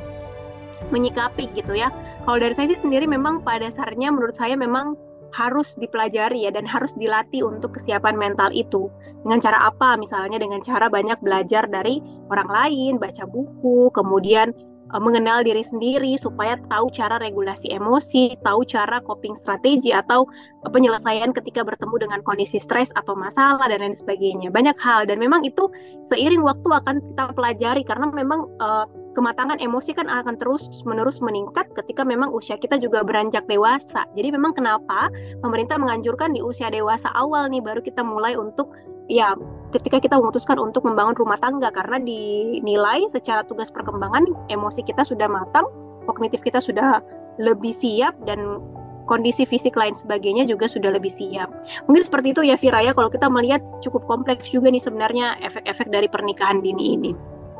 menyikapi 0.89 1.51
gitu 1.55 1.75
ya? 1.75 1.91
Kalau 2.23 2.39
dari 2.39 2.55
saya 2.55 2.71
sih 2.71 2.79
sendiri 2.79 3.03
memang 3.03 3.43
pada 3.43 3.67
dasarnya 3.67 4.09
menurut 4.11 4.35
saya 4.35 4.55
memang 4.55 4.95
harus 5.33 5.73
dipelajari 5.81 6.45
ya 6.45 6.53
dan 6.53 6.63
harus 6.63 6.93
dilatih 6.93 7.43
untuk 7.43 7.75
kesiapan 7.75 8.15
mental 8.15 8.53
itu. 8.53 8.87
Dengan 9.25 9.41
cara 9.41 9.59
apa? 9.73 9.97
Misalnya 9.97 10.37
dengan 10.37 10.61
cara 10.61 10.87
banyak 10.87 11.19
belajar 11.25 11.65
dari 11.67 11.99
orang 12.29 12.47
lain, 12.47 12.93
baca 13.01 13.25
buku, 13.25 13.89
kemudian 13.97 14.53
uh, 14.93 15.01
mengenal 15.01 15.41
diri 15.41 15.65
sendiri 15.65 16.15
supaya 16.21 16.61
tahu 16.69 16.93
cara 16.93 17.17
regulasi 17.17 17.73
emosi, 17.73 18.37
tahu 18.45 18.61
cara 18.69 19.01
coping 19.03 19.33
strategi 19.41 19.89
atau 19.89 20.29
penyelesaian 20.69 21.33
ketika 21.33 21.65
bertemu 21.65 22.07
dengan 22.07 22.19
kondisi 22.23 22.61
stres 22.61 22.93
atau 22.95 23.17
masalah 23.17 23.65
dan 23.67 23.81
lain 23.81 23.97
sebagainya. 23.97 24.53
Banyak 24.53 24.77
hal 24.79 25.09
dan 25.09 25.17
memang 25.17 25.43
itu 25.43 25.67
seiring 26.13 26.45
waktu 26.45 26.69
akan 26.69 27.01
kita 27.01 27.23
pelajari 27.33 27.81
karena 27.83 28.13
memang 28.13 28.47
uh, 28.61 28.85
kematangan 29.17 29.61
emosi 29.61 29.93
kan 29.93 30.09
akan 30.09 30.37
terus 30.41 30.65
menerus 30.85 31.21
meningkat 31.21 31.69
ketika 31.77 32.01
memang 32.01 32.33
usia 32.33 32.57
kita 32.57 32.77
juga 32.81 33.05
beranjak 33.05 33.45
dewasa. 33.45 34.05
Jadi 34.17 34.29
memang 34.33 34.57
kenapa 34.57 35.09
pemerintah 35.41 35.77
menganjurkan 35.77 36.33
di 36.33 36.41
usia 36.41 36.69
dewasa 36.73 37.09
awal 37.13 37.49
nih 37.49 37.61
baru 37.61 37.81
kita 37.81 38.01
mulai 38.01 38.33
untuk 38.33 38.73
ya 39.11 39.37
ketika 39.73 39.97
kita 39.97 40.15
memutuskan 40.21 40.61
untuk 40.61 40.85
membangun 40.85 41.17
rumah 41.17 41.37
tangga 41.41 41.73
karena 41.73 41.97
dinilai 41.97 43.09
secara 43.09 43.41
tugas 43.49 43.73
perkembangan 43.73 44.29
emosi 44.53 44.85
kita 44.85 45.01
sudah 45.01 45.25
matang, 45.25 45.65
kognitif 46.05 46.45
kita 46.45 46.61
sudah 46.61 47.01
lebih 47.41 47.73
siap 47.73 48.13
dan 48.29 48.61
kondisi 49.09 49.43
fisik 49.43 49.75
lain 49.75 49.97
sebagainya 49.97 50.47
juga 50.47 50.69
sudah 50.69 50.93
lebih 50.93 51.11
siap. 51.11 51.51
Mungkin 51.89 52.07
seperti 52.07 52.31
itu 52.31 52.41
ya 52.47 52.55
Vira 52.55 52.79
ya 52.79 52.95
kalau 52.95 53.11
kita 53.11 53.27
melihat 53.27 53.59
cukup 53.83 54.05
kompleks 54.07 54.47
juga 54.47 54.71
nih 54.71 54.79
sebenarnya 54.79 55.41
efek-efek 55.43 55.91
dari 55.91 56.07
pernikahan 56.07 56.63
dini 56.63 56.95
ini. 56.95 57.11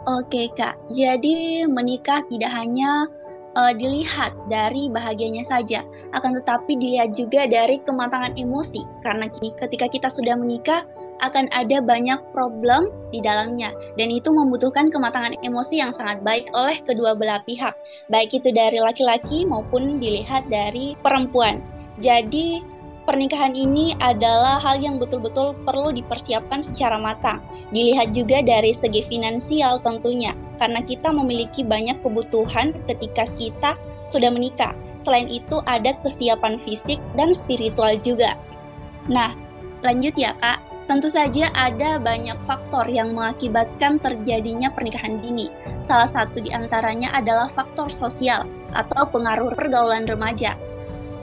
Oke 0.03 0.51
Kak, 0.60 0.75
jadi 0.91 1.63
menikah 1.63 2.27
tidak 2.27 2.51
hanya 2.51 3.08
uh, 3.55 3.72
dilihat 3.72 4.36
dari 4.51 4.91
bahagianya 4.91 5.48
saja, 5.48 5.79
akan 6.12 6.43
tetapi 6.43 6.75
dilihat 6.75 7.15
juga 7.15 7.48
dari 7.48 7.79
kematangan 7.88 8.36
emosi. 8.36 8.84
Karena 9.00 9.32
ketika 9.32 9.88
kita 9.88 10.12
sudah 10.12 10.36
menikah, 10.36 10.84
akan 11.22 11.51
ada 11.53 11.84
banyak 11.84 12.17
problem 12.34 12.89
di 13.13 13.22
dalamnya, 13.22 13.70
dan 14.00 14.10
itu 14.10 14.34
membutuhkan 14.34 14.89
kematangan 14.89 15.38
emosi 15.46 15.84
yang 15.84 15.93
sangat 15.93 16.25
baik 16.25 16.50
oleh 16.58 16.79
kedua 16.82 17.13
belah 17.13 17.43
pihak, 17.46 17.75
baik 18.10 18.34
itu 18.34 18.50
dari 18.50 18.82
laki-laki 18.82 19.46
maupun 19.46 20.01
dilihat 20.01 20.50
dari 20.50 20.98
perempuan. 21.05 21.62
Jadi, 22.01 22.65
pernikahan 23.05 23.53
ini 23.53 23.93
adalah 24.01 24.58
hal 24.58 24.82
yang 24.82 24.98
betul-betul 24.98 25.53
perlu 25.67 25.93
dipersiapkan 25.93 26.65
secara 26.65 26.98
matang. 26.98 27.43
Dilihat 27.70 28.15
juga 28.17 28.41
dari 28.41 28.74
segi 28.74 29.05
finansial 29.05 29.77
tentunya, 29.86 30.34
karena 30.58 30.82
kita 30.82 31.13
memiliki 31.13 31.62
banyak 31.62 32.01
kebutuhan 32.01 32.74
ketika 32.89 33.29
kita 33.38 33.77
sudah 34.10 34.34
menikah. 34.34 34.74
Selain 35.03 35.27
itu 35.27 35.60
ada 35.67 35.93
kesiapan 36.00 36.58
fisik 36.63 36.96
dan 37.20 37.36
spiritual 37.36 38.00
juga. 38.01 38.39
Nah, 39.12 39.36
lanjut 39.84 40.15
ya 40.15 40.32
kak. 40.39 40.63
Tentu 40.83 41.07
saja 41.07 41.47
ada 41.55 41.95
banyak 41.95 42.35
faktor 42.43 42.91
yang 42.91 43.15
mengakibatkan 43.15 44.03
terjadinya 44.03 44.67
pernikahan 44.67 45.15
dini. 45.15 45.47
Salah 45.87 46.07
satu 46.07 46.43
di 46.43 46.51
antaranya 46.51 47.07
adalah 47.15 47.47
faktor 47.55 47.87
sosial 47.87 48.43
atau 48.75 49.07
pengaruh 49.07 49.55
pergaulan 49.55 50.03
remaja. 50.03 50.59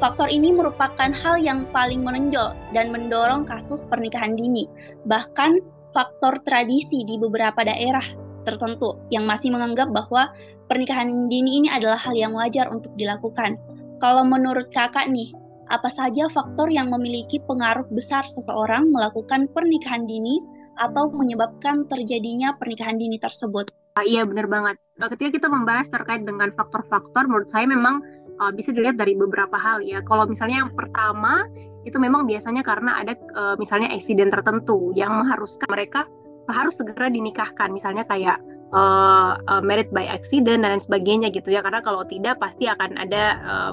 Faktor 0.00 0.32
ini 0.32 0.48
merupakan 0.48 1.12
hal 1.12 1.36
yang 1.36 1.68
paling 1.76 2.00
menonjol 2.00 2.56
dan 2.72 2.88
mendorong 2.88 3.44
kasus 3.44 3.84
pernikahan 3.84 4.32
dini. 4.32 4.64
Bahkan 5.04 5.60
faktor 5.92 6.40
tradisi 6.48 7.04
di 7.04 7.20
beberapa 7.20 7.60
daerah 7.60 8.04
tertentu 8.48 8.96
yang 9.12 9.28
masih 9.28 9.52
menganggap 9.52 9.92
bahwa 9.92 10.32
pernikahan 10.72 11.28
dini 11.28 11.60
ini 11.60 11.68
adalah 11.68 12.00
hal 12.00 12.16
yang 12.16 12.32
wajar 12.32 12.72
untuk 12.72 12.96
dilakukan. 12.96 13.60
Kalau 14.00 14.24
menurut 14.24 14.72
kakak 14.72 15.12
nih, 15.12 15.36
apa 15.70 15.86
saja 15.86 16.26
faktor 16.34 16.68
yang 16.74 16.90
memiliki 16.90 17.38
pengaruh 17.46 17.86
besar 17.94 18.26
seseorang 18.26 18.90
melakukan 18.90 19.46
pernikahan 19.54 20.02
dini 20.04 20.42
atau 20.82 21.14
menyebabkan 21.14 21.86
terjadinya 21.86 22.58
pernikahan 22.58 22.98
dini 22.98 23.16
tersebut? 23.22 23.70
Ah, 23.94 24.06
iya 24.06 24.26
benar 24.26 24.50
banget. 24.50 24.76
Ketika 24.98 25.30
kita 25.38 25.48
membahas 25.50 25.86
terkait 25.90 26.26
dengan 26.26 26.50
faktor-faktor, 26.54 27.26
menurut 27.26 27.50
saya 27.50 27.66
memang 27.70 28.02
uh, 28.42 28.50
bisa 28.50 28.74
dilihat 28.74 28.98
dari 28.98 29.14
beberapa 29.14 29.54
hal 29.54 29.84
ya. 29.84 30.02
Kalau 30.06 30.26
misalnya 30.26 30.66
yang 30.66 30.72
pertama 30.74 31.46
itu 31.84 31.96
memang 31.96 32.28
biasanya 32.28 32.60
karena 32.66 33.00
ada 33.00 33.14
uh, 33.36 33.54
misalnya 33.56 33.92
eksiden 33.94 34.28
tertentu 34.28 34.92
yang 34.96 35.14
mengharuskan 35.16 35.68
mereka 35.70 36.04
harus 36.50 36.74
segera 36.74 37.06
dinikahkan, 37.06 37.70
misalnya 37.70 38.02
kayak 38.10 38.42
uh, 38.74 39.38
uh, 39.38 39.62
married 39.62 39.86
by 39.94 40.02
accident 40.02 40.66
dan 40.66 40.74
lain 40.74 40.82
sebagainya 40.82 41.30
gitu 41.30 41.52
ya. 41.52 41.62
Karena 41.62 41.78
kalau 41.84 42.02
tidak 42.08 42.40
pasti 42.42 42.66
akan 42.66 42.98
ada 42.98 43.24
uh, 43.44 43.72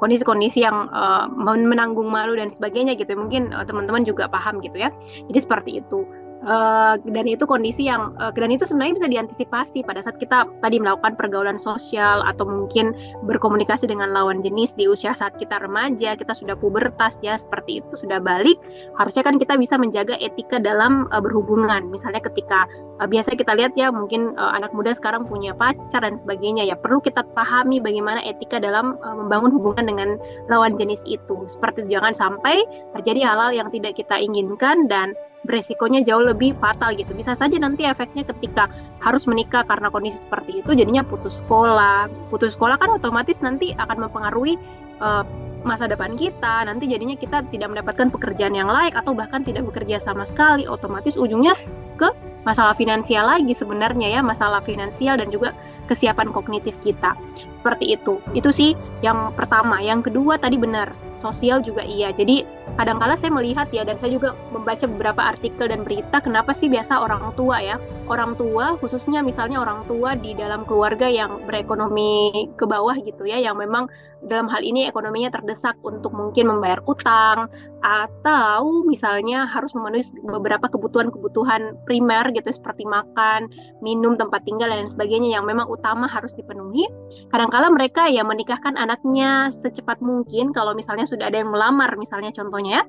kondisi-kondisi 0.00 0.64
yang 0.64 0.88
uh, 0.90 1.28
menanggung 1.30 2.08
malu 2.08 2.34
dan 2.34 2.48
sebagainya 2.48 2.96
gitu. 2.96 3.12
Mungkin 3.14 3.52
uh, 3.52 3.62
teman-teman 3.68 4.02
juga 4.02 4.26
paham 4.26 4.58
gitu 4.64 4.80
ya. 4.80 4.88
Jadi 5.28 5.38
seperti 5.38 5.70
itu. 5.84 6.08
Uh, 6.40 6.96
dan 7.12 7.28
itu 7.28 7.44
kondisi 7.44 7.84
yang 7.84 8.16
uh, 8.16 8.32
dan 8.32 8.48
itu 8.48 8.64
sebenarnya 8.64 8.96
bisa 8.96 9.08
diantisipasi 9.12 9.84
pada 9.84 10.00
saat 10.00 10.16
kita 10.16 10.48
tadi 10.64 10.80
melakukan 10.80 11.12
pergaulan 11.12 11.60
sosial 11.60 12.24
atau 12.24 12.48
mungkin 12.48 12.96
berkomunikasi 13.28 13.84
dengan 13.84 14.16
lawan 14.16 14.40
jenis 14.40 14.72
di 14.72 14.88
usia 14.88 15.12
saat 15.12 15.36
kita 15.36 15.60
remaja 15.60 16.16
kita 16.16 16.32
sudah 16.32 16.56
pubertas 16.56 17.20
ya 17.20 17.36
seperti 17.36 17.84
itu 17.84 17.92
sudah 17.92 18.24
balik 18.24 18.56
harusnya 18.96 19.20
kan 19.20 19.36
kita 19.36 19.52
bisa 19.60 19.76
menjaga 19.76 20.16
etika 20.16 20.56
dalam 20.56 21.12
uh, 21.12 21.20
berhubungan. 21.20 21.92
Misalnya 21.92 22.24
ketika 22.24 22.64
uh, 23.04 23.04
biasa 23.04 23.36
kita 23.36 23.52
lihat 23.60 23.76
ya 23.76 23.92
mungkin 23.92 24.32
uh, 24.40 24.56
anak 24.56 24.72
muda 24.72 24.96
sekarang 24.96 25.28
punya 25.28 25.52
pacar 25.52 26.00
dan 26.00 26.16
sebagainya 26.16 26.64
ya 26.64 26.72
perlu 26.72 27.04
kita 27.04 27.20
pahami 27.36 27.84
bagaimana 27.84 28.24
etika 28.24 28.56
dalam 28.56 28.96
uh, 29.04 29.12
membangun 29.12 29.52
hubungan 29.52 29.92
dengan 29.92 30.16
lawan 30.48 30.80
jenis 30.80 31.04
itu. 31.04 31.44
Seperti 31.52 31.84
jangan 31.92 32.16
sampai 32.16 32.64
terjadi 32.96 33.28
hal-hal 33.28 33.52
yang 33.52 33.68
tidak 33.68 34.00
kita 34.00 34.16
inginkan 34.16 34.88
dan 34.88 35.12
beresikonya 35.50 36.06
jauh 36.06 36.22
lebih 36.22 36.54
fatal 36.62 36.94
gitu. 36.94 37.10
Bisa 37.18 37.34
saja 37.34 37.58
nanti 37.58 37.82
efeknya 37.82 38.22
ketika 38.22 38.70
harus 39.02 39.26
menikah 39.26 39.66
karena 39.66 39.90
kondisi 39.90 40.22
seperti 40.22 40.62
itu 40.62 40.70
jadinya 40.78 41.02
putus 41.02 41.42
sekolah. 41.42 42.06
Putus 42.30 42.54
sekolah 42.54 42.78
kan 42.78 42.94
otomatis 42.94 43.42
nanti 43.42 43.74
akan 43.74 44.06
mempengaruhi 44.06 44.54
uh, 45.02 45.26
masa 45.66 45.90
depan 45.90 46.14
kita. 46.14 46.70
Nanti 46.70 46.86
jadinya 46.86 47.18
kita 47.18 47.42
tidak 47.50 47.74
mendapatkan 47.74 48.14
pekerjaan 48.14 48.54
yang 48.54 48.70
layak 48.70 48.94
atau 48.94 49.10
bahkan 49.10 49.42
tidak 49.42 49.66
bekerja 49.66 49.98
sama 49.98 50.22
sekali. 50.22 50.70
Otomatis 50.70 51.18
ujungnya 51.18 51.58
ke 51.98 52.14
masalah 52.46 52.72
finansial 52.78 53.26
lagi 53.26 53.52
sebenarnya 53.58 54.08
ya, 54.16 54.20
masalah 54.22 54.62
finansial 54.62 55.18
dan 55.18 55.28
juga 55.28 55.52
kesiapan 55.90 56.30
kognitif 56.30 56.72
kita. 56.86 57.18
Seperti 57.50 57.98
itu. 57.98 58.22
Itu 58.32 58.54
sih 58.54 58.78
yang 59.02 59.34
pertama. 59.34 59.82
Yang 59.82 60.12
kedua 60.12 60.38
tadi 60.38 60.54
benar, 60.54 60.94
sosial 61.20 61.60
juga 61.62 61.84
iya. 61.84 62.10
Jadi 62.10 62.42
kadang-kala 62.76 63.14
saya 63.16 63.32
melihat 63.32 63.68
ya 63.70 63.84
dan 63.84 64.00
saya 64.00 64.16
juga 64.16 64.32
membaca 64.50 64.84
beberapa 64.88 65.22
artikel 65.36 65.68
dan 65.68 65.84
berita 65.86 66.18
kenapa 66.20 66.56
sih 66.56 66.66
biasa 66.66 67.00
orang 67.00 67.32
tua 67.36 67.60
ya. 67.60 67.76
Orang 68.10 68.34
tua 68.34 68.74
khususnya 68.82 69.22
misalnya 69.22 69.62
orang 69.62 69.86
tua 69.86 70.18
di 70.18 70.34
dalam 70.34 70.66
keluarga 70.66 71.06
yang 71.06 71.44
berekonomi 71.46 72.50
ke 72.58 72.64
bawah 72.66 72.96
gitu 72.98 73.28
ya 73.28 73.38
yang 73.38 73.54
memang 73.60 73.86
dalam 74.24 74.52
hal 74.52 74.60
ini 74.60 74.84
ekonominya 74.84 75.32
terdesak 75.32 75.76
untuk 75.80 76.12
mungkin 76.12 76.52
membayar 76.52 76.84
utang 76.84 77.48
atau 77.80 78.84
misalnya 78.84 79.48
harus 79.48 79.72
memenuhi 79.72 80.04
beberapa 80.28 80.68
kebutuhan-kebutuhan 80.68 81.80
primer 81.88 82.28
gitu 82.36 82.52
seperti 82.52 82.84
makan, 82.84 83.48
minum, 83.80 84.20
tempat 84.20 84.44
tinggal 84.44 84.68
dan 84.68 84.84
sebagainya 84.92 85.40
yang 85.40 85.48
memang 85.48 85.64
utama 85.64 86.04
harus 86.04 86.36
dipenuhi. 86.36 86.84
Kadangkala 87.32 87.72
mereka 87.72 88.12
ya 88.12 88.20
menikahkan 88.20 88.76
anaknya 88.76 89.48
secepat 89.64 90.04
mungkin 90.04 90.52
kalau 90.52 90.76
misalnya 90.76 91.08
sudah 91.10 91.26
ada 91.26 91.42
yang 91.42 91.50
melamar 91.50 91.90
misalnya 91.98 92.30
contohnya 92.30 92.70
ya, 92.70 92.82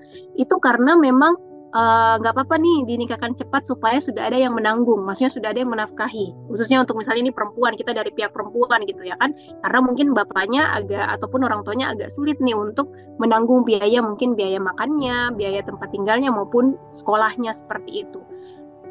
itu 0.46 0.56
karena 0.62 0.94
memang 0.94 1.34
Eh, 1.72 2.16
nggak 2.20 2.36
uh, 2.36 2.36
apa-apa 2.36 2.60
nih 2.60 2.84
dinikahkan 2.84 3.32
cepat 3.40 3.64
supaya 3.64 3.96
sudah 4.04 4.28
ada 4.28 4.36
yang 4.36 4.52
menanggung, 4.52 5.08
maksudnya 5.08 5.32
sudah 5.32 5.56
ada 5.56 5.64
yang 5.64 5.72
menafkahi, 5.72 6.36
khususnya 6.52 6.84
untuk 6.84 7.00
misalnya 7.00 7.24
ini 7.24 7.32
perempuan 7.32 7.80
kita 7.80 7.96
dari 7.96 8.12
pihak 8.12 8.36
perempuan 8.36 8.84
gitu 8.84 9.00
ya 9.08 9.16
kan, 9.24 9.32
karena 9.64 9.80
mungkin 9.80 10.12
bapaknya 10.12 10.68
agak 10.68 11.16
ataupun 11.16 11.48
orang 11.48 11.64
tuanya 11.64 11.96
agak 11.96 12.12
sulit 12.12 12.36
nih 12.44 12.60
untuk 12.60 12.92
menanggung 13.24 13.64
biaya 13.64 14.04
mungkin 14.04 14.36
biaya 14.36 14.60
makannya, 14.60 15.32
biaya 15.40 15.64
tempat 15.64 15.88
tinggalnya 15.96 16.28
maupun 16.28 16.76
sekolahnya 16.92 17.56
seperti 17.56 18.04
itu, 18.04 18.20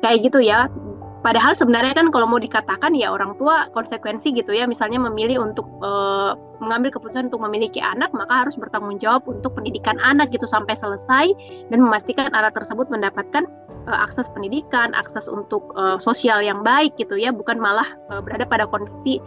kayak 0.00 0.24
gitu 0.24 0.40
ya. 0.40 0.72
Padahal 1.20 1.52
sebenarnya 1.52 1.92
kan 1.92 2.08
kalau 2.08 2.24
mau 2.24 2.40
dikatakan 2.40 2.96
ya 2.96 3.12
orang 3.12 3.36
tua 3.36 3.68
konsekuensi 3.76 4.32
gitu 4.32 4.56
ya, 4.56 4.64
misalnya 4.64 4.96
memilih 4.96 5.44
untuk 5.44 5.68
uh, 5.84 6.32
mengambil 6.64 6.96
keputusan 6.96 7.28
untuk 7.28 7.44
memiliki 7.44 7.76
anak, 7.76 8.08
maka 8.16 8.48
harus 8.48 8.56
bertanggung 8.56 8.96
jawab 8.96 9.28
untuk 9.28 9.52
pendidikan 9.52 10.00
anak 10.00 10.32
gitu 10.32 10.48
sampai 10.48 10.80
selesai. 10.80 11.32
Dan 11.68 11.84
memastikan 11.84 12.32
anak 12.32 12.56
tersebut 12.56 12.88
mendapatkan 12.88 13.44
uh, 13.84 13.98
akses 14.00 14.32
pendidikan, 14.32 14.96
akses 14.96 15.28
untuk 15.28 15.76
uh, 15.76 16.00
sosial 16.00 16.40
yang 16.40 16.64
baik 16.64 16.96
gitu 16.96 17.20
ya, 17.20 17.28
bukan 17.36 17.60
malah 17.60 17.86
uh, 18.08 18.24
berada 18.24 18.48
pada 18.48 18.64
kondisi 18.64 19.20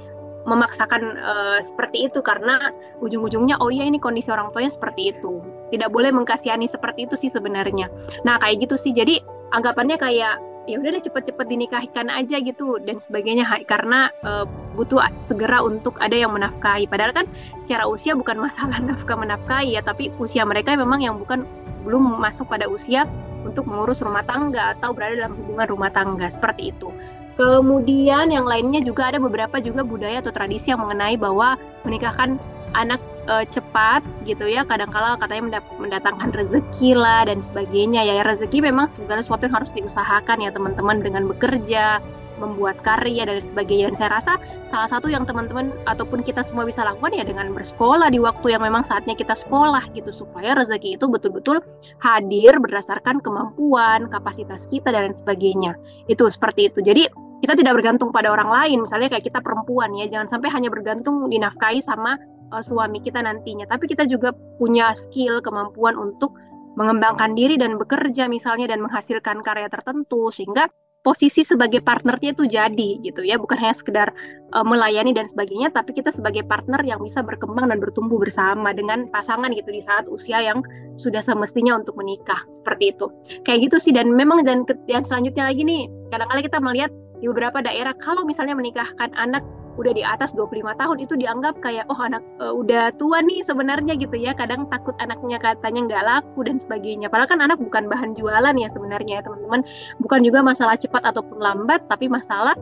memaksakan 0.50 1.22
uh, 1.22 1.60
seperti 1.62 2.10
itu. 2.10 2.26
Karena 2.26 2.74
ujung-ujungnya 3.06 3.62
oh 3.62 3.70
iya 3.70 3.86
ini 3.86 4.02
kondisi 4.02 4.34
orang 4.34 4.50
tuanya 4.50 4.74
seperti 4.74 5.14
itu. 5.14 5.46
Tidak 5.70 5.94
boleh 5.94 6.10
mengkasihani 6.10 6.66
seperti 6.74 7.06
itu 7.06 7.16
sih 7.22 7.30
sebenarnya. 7.30 7.86
Nah 8.26 8.42
kayak 8.42 8.66
gitu 8.66 8.82
sih. 8.82 8.98
Jadi 8.98 9.22
anggapannya 9.54 10.02
kayak 10.02 10.53
ya 10.70 10.80
udah 10.80 10.96
deh 10.96 11.04
cepet-cepet 11.04 11.46
dinikahkan 11.48 12.08
aja 12.08 12.40
gitu 12.40 12.80
dan 12.84 13.00
sebagainya. 13.00 13.46
Karena 13.68 14.10
uh, 14.24 14.48
butuh 14.78 15.04
segera 15.28 15.64
untuk 15.64 16.00
ada 16.00 16.16
yang 16.16 16.32
menafkahi. 16.32 16.88
Padahal 16.88 17.12
kan 17.12 17.26
secara 17.66 17.88
usia 17.88 18.16
bukan 18.16 18.40
masalah 18.46 18.80
nafkah 18.80 19.18
menafkahi 19.18 19.76
ya 19.76 19.82
tapi 19.84 20.10
usia 20.18 20.48
mereka 20.48 20.76
memang 20.76 21.04
yang 21.04 21.20
bukan 21.20 21.44
belum 21.84 22.24
masuk 22.24 22.48
pada 22.48 22.66
usia 22.72 23.04
untuk 23.44 23.68
mengurus 23.68 24.00
rumah 24.00 24.24
tangga 24.24 24.72
atau 24.80 24.96
berada 24.96 25.20
dalam 25.20 25.36
hubungan 25.36 25.68
rumah 25.68 25.92
tangga 25.92 26.32
seperti 26.32 26.72
itu. 26.72 26.90
Kemudian 27.34 28.30
yang 28.30 28.46
lainnya 28.46 28.86
juga 28.86 29.10
ada 29.10 29.18
beberapa 29.18 29.58
juga 29.58 29.82
budaya 29.82 30.22
atau 30.22 30.30
tradisi 30.30 30.70
yang 30.70 30.86
mengenai 30.86 31.18
bahwa 31.18 31.58
menikahkan 31.82 32.38
anak 32.78 33.02
uh, 33.28 33.46
cepat 33.48 34.04
gitu 34.28 34.48
ya. 34.48 34.68
Kadang-kala 34.68 35.20
katanya 35.20 35.62
mendatangkan 35.80 36.32
rezeki 36.34 36.96
lah 36.98 37.28
dan 37.28 37.44
sebagainya. 37.52 38.04
Ya 38.04 38.24
rezeki 38.24 38.64
memang 38.64 38.92
segala 38.96 39.24
sesuatu 39.24 39.48
yang 39.48 39.56
harus 39.56 39.72
diusahakan 39.76 40.38
ya 40.44 40.52
teman-teman 40.52 41.00
dengan 41.04 41.28
bekerja 41.30 42.00
membuat 42.42 42.82
karya 42.82 43.30
dan 43.30 43.46
sebagainya. 43.54 43.94
Dan 43.94 43.98
saya 44.00 44.10
rasa 44.20 44.34
salah 44.74 44.90
satu 44.90 45.08
yang 45.08 45.24
teman-teman 45.24 45.70
ataupun 45.86 46.26
kita 46.26 46.42
semua 46.50 46.66
bisa 46.66 46.82
lakukan 46.82 47.14
ya 47.14 47.24
dengan 47.24 47.54
bersekolah 47.54 48.10
di 48.10 48.18
waktu 48.18 48.58
yang 48.58 48.64
memang 48.66 48.84
saatnya 48.84 49.14
kita 49.14 49.38
sekolah 49.38 49.86
gitu. 49.94 50.12
Supaya 50.12 50.58
rezeki 50.58 50.98
itu 51.00 51.06
betul-betul 51.08 51.62
hadir 52.02 52.58
berdasarkan 52.60 53.22
kemampuan 53.22 54.10
kapasitas 54.10 54.66
kita 54.68 54.92
dan 54.92 55.14
sebagainya. 55.14 55.78
Itu 56.10 56.28
seperti 56.28 56.74
itu. 56.74 56.82
Jadi 56.82 57.08
kita 57.44 57.60
tidak 57.60 57.76
bergantung 57.76 58.16
pada 58.16 58.32
orang 58.32 58.48
lain. 58.48 58.88
Misalnya 58.88 59.12
kayak 59.12 59.28
kita 59.28 59.44
perempuan 59.44 59.92
ya 60.00 60.08
jangan 60.08 60.32
sampai 60.32 60.48
hanya 60.48 60.72
bergantung 60.72 61.28
dinafkahi 61.28 61.84
sama 61.84 62.16
uh, 62.54 62.62
suami 62.62 63.02
kita 63.02 63.20
nantinya, 63.26 63.66
tapi 63.66 63.90
kita 63.90 64.06
juga 64.06 64.32
punya 64.62 64.94
skill, 64.94 65.42
kemampuan 65.42 65.98
untuk 65.98 66.38
mengembangkan 66.78 67.34
diri 67.38 67.58
dan 67.58 67.78
bekerja 67.78 68.30
misalnya 68.30 68.70
dan 68.70 68.82
menghasilkan 68.82 69.46
karya 69.46 69.70
tertentu 69.70 70.34
sehingga 70.34 70.70
posisi 71.04 71.44
sebagai 71.44 71.84
partnernya 71.84 72.32
itu 72.32 72.48
jadi 72.48 72.90
gitu 73.04 73.22
ya. 73.28 73.36
Bukan 73.36 73.60
hanya 73.60 73.76
sekedar 73.76 74.08
uh, 74.56 74.66
melayani 74.66 75.12
dan 75.12 75.28
sebagainya 75.28 75.70
tapi 75.76 75.92
kita 75.94 76.10
sebagai 76.10 76.48
partner 76.48 76.80
yang 76.82 77.04
bisa 77.04 77.20
berkembang 77.22 77.70
dan 77.70 77.78
bertumbuh 77.84 78.18
bersama 78.18 78.72
dengan 78.72 79.12
pasangan 79.12 79.52
gitu 79.52 79.70
di 79.70 79.84
saat 79.84 80.08
usia 80.08 80.40
yang 80.40 80.64
sudah 80.96 81.20
semestinya 81.20 81.78
untuk 81.78 81.94
menikah. 82.00 82.40
Seperti 82.58 82.96
itu. 82.96 83.12
Kayak 83.44 83.70
gitu 83.70 83.78
sih. 83.90 83.94
Dan 83.94 84.16
memang 84.16 84.48
dan 84.48 84.64
yang 84.88 85.04
selanjutnya 85.04 85.52
lagi 85.52 85.62
nih 85.68 85.92
kadang-kadang 86.10 86.46
kita 86.48 86.60
melihat 86.64 86.92
di 87.20 87.26
beberapa 87.32 87.60
daerah 87.64 87.94
kalau 88.00 88.24
misalnya 88.28 88.56
menikahkan 88.56 89.12
anak 89.16 89.44
udah 89.78 89.94
di 89.94 90.04
atas 90.06 90.34
25 90.38 90.62
tahun 90.78 90.98
itu 91.02 91.14
dianggap 91.18 91.58
kayak 91.62 91.90
oh 91.90 91.98
anak 91.98 92.22
uh, 92.38 92.54
udah 92.54 92.94
tua 93.02 93.22
nih 93.26 93.42
sebenarnya 93.46 93.98
gitu 93.98 94.16
ya. 94.18 94.38
Kadang 94.38 94.70
takut 94.70 94.94
anaknya 95.02 95.42
katanya 95.42 95.80
nggak 95.90 96.04
laku 96.06 96.40
dan 96.46 96.58
sebagainya. 96.62 97.10
Padahal 97.10 97.30
kan 97.30 97.42
anak 97.42 97.58
bukan 97.58 97.90
bahan 97.90 98.14
jualan 98.14 98.56
ya 98.58 98.70
sebenarnya 98.70 99.22
ya 99.22 99.24
teman-teman. 99.26 99.62
Bukan 100.02 100.20
juga 100.22 100.40
masalah 100.46 100.78
cepat 100.78 101.02
ataupun 101.06 101.42
lambat 101.42 101.86
tapi 101.90 102.06
masalah 102.06 102.54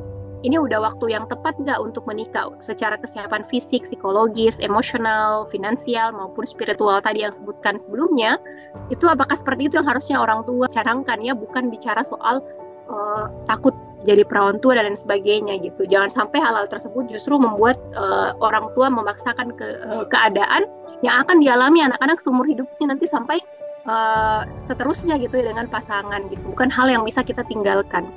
ini 0.42 0.58
udah 0.58 0.82
waktu 0.82 1.14
yang 1.14 1.30
tepat 1.30 1.54
nggak 1.62 1.78
untuk 1.78 2.02
menikah 2.10 2.50
secara 2.66 2.98
kesiapan 2.98 3.46
fisik, 3.46 3.86
psikologis, 3.86 4.58
emosional, 4.58 5.46
finansial 5.54 6.10
maupun 6.10 6.50
spiritual 6.50 6.98
tadi 7.06 7.22
yang 7.22 7.34
sebutkan 7.34 7.78
sebelumnya. 7.78 8.42
Itu 8.90 9.06
apakah 9.06 9.38
seperti 9.38 9.70
itu 9.70 9.78
yang 9.78 9.88
harusnya 9.90 10.18
orang 10.18 10.42
tua 10.50 10.66
carangkan 10.66 11.22
ya? 11.22 11.38
Bukan 11.38 11.70
bicara 11.70 12.02
soal 12.02 12.42
uh, 12.90 13.30
takut 13.46 13.78
jadi 14.06 14.26
perawan 14.26 14.58
tua 14.60 14.78
dan 14.78 14.90
lain 14.90 15.00
sebagainya 15.00 15.62
gitu. 15.62 15.86
Jangan 15.86 16.10
sampai 16.10 16.42
hal-hal 16.42 16.66
tersebut 16.70 17.06
justru 17.10 17.38
membuat 17.38 17.78
uh, 17.94 18.34
orang 18.42 18.70
tua 18.74 18.90
memaksakan 18.90 19.54
ke, 19.54 19.68
uh, 19.86 20.06
keadaan 20.10 20.66
yang 21.06 21.22
akan 21.26 21.42
dialami 21.42 21.86
anak-anak 21.86 22.18
seumur 22.22 22.46
hidupnya 22.46 22.94
nanti 22.94 23.06
sampai 23.06 23.38
uh, 23.86 24.46
seterusnya 24.66 25.18
gitu 25.22 25.42
ya 25.42 25.54
dengan 25.54 25.70
pasangan 25.70 26.26
gitu. 26.30 26.42
Bukan 26.50 26.70
hal 26.74 26.90
yang 26.90 27.06
bisa 27.06 27.22
kita 27.22 27.46
tinggalkan. 27.46 28.10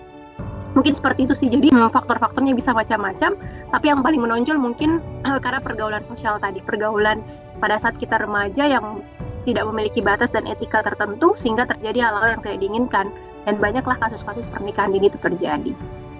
Mungkin 0.74 0.96
seperti 0.96 1.30
itu 1.30 1.34
sih. 1.38 1.48
Jadi 1.52 1.70
hmm, 1.70 1.92
faktor-faktornya 1.94 2.50
bisa 2.56 2.74
macam-macam, 2.74 3.38
tapi 3.70 3.86
yang 3.86 4.02
paling 4.02 4.18
menonjol 4.18 4.58
mungkin 4.58 4.98
uh, 5.22 5.38
karena 5.38 5.62
pergaulan 5.62 6.02
sosial 6.02 6.40
tadi, 6.42 6.58
pergaulan 6.64 7.22
pada 7.62 7.78
saat 7.78 7.94
kita 8.02 8.18
remaja 8.18 8.66
yang 8.66 9.04
tidak 9.44 9.68
memiliki 9.68 10.00
batas 10.00 10.32
dan 10.32 10.48
etika 10.48 10.80
tertentu 10.82 11.36
sehingga 11.36 11.68
terjadi 11.68 12.10
hal-hal 12.10 12.28
yang 12.34 12.42
tidak 12.42 12.58
diinginkan 12.64 13.06
dan 13.44 13.60
banyaklah 13.60 13.96
kasus-kasus 14.00 14.44
pernikahan 14.52 14.92
dini 14.92 15.08
itu 15.08 15.18
terjadi. 15.20 15.72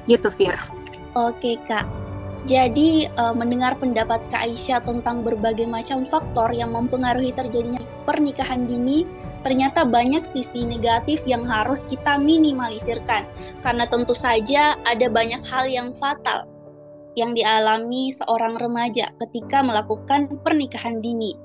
Gitu, 0.08 0.28
Fir. 0.32 0.56
Oke, 1.16 1.56
Kak. 1.64 1.84
Jadi 2.44 3.08
uh, 3.16 3.32
mendengar 3.32 3.72
pendapat 3.80 4.20
Kak 4.28 4.44
Aisyah 4.44 4.84
tentang 4.84 5.24
berbagai 5.24 5.64
macam 5.64 6.04
faktor 6.04 6.52
yang 6.52 6.76
mempengaruhi 6.76 7.32
terjadinya 7.32 7.80
pernikahan 8.04 8.68
dini, 8.68 9.08
ternyata 9.40 9.88
banyak 9.88 10.20
sisi 10.28 10.68
negatif 10.68 11.24
yang 11.24 11.48
harus 11.48 11.88
kita 11.88 12.20
minimalisirkan. 12.20 13.24
Karena 13.64 13.88
tentu 13.88 14.12
saja 14.12 14.76
ada 14.84 15.08
banyak 15.08 15.40
hal 15.48 15.72
yang 15.72 15.96
fatal 15.96 16.44
yang 17.14 17.32
dialami 17.32 18.10
seorang 18.12 18.58
remaja 18.58 19.08
ketika 19.24 19.62
melakukan 19.62 20.28
pernikahan 20.42 21.00
dini. 21.00 21.43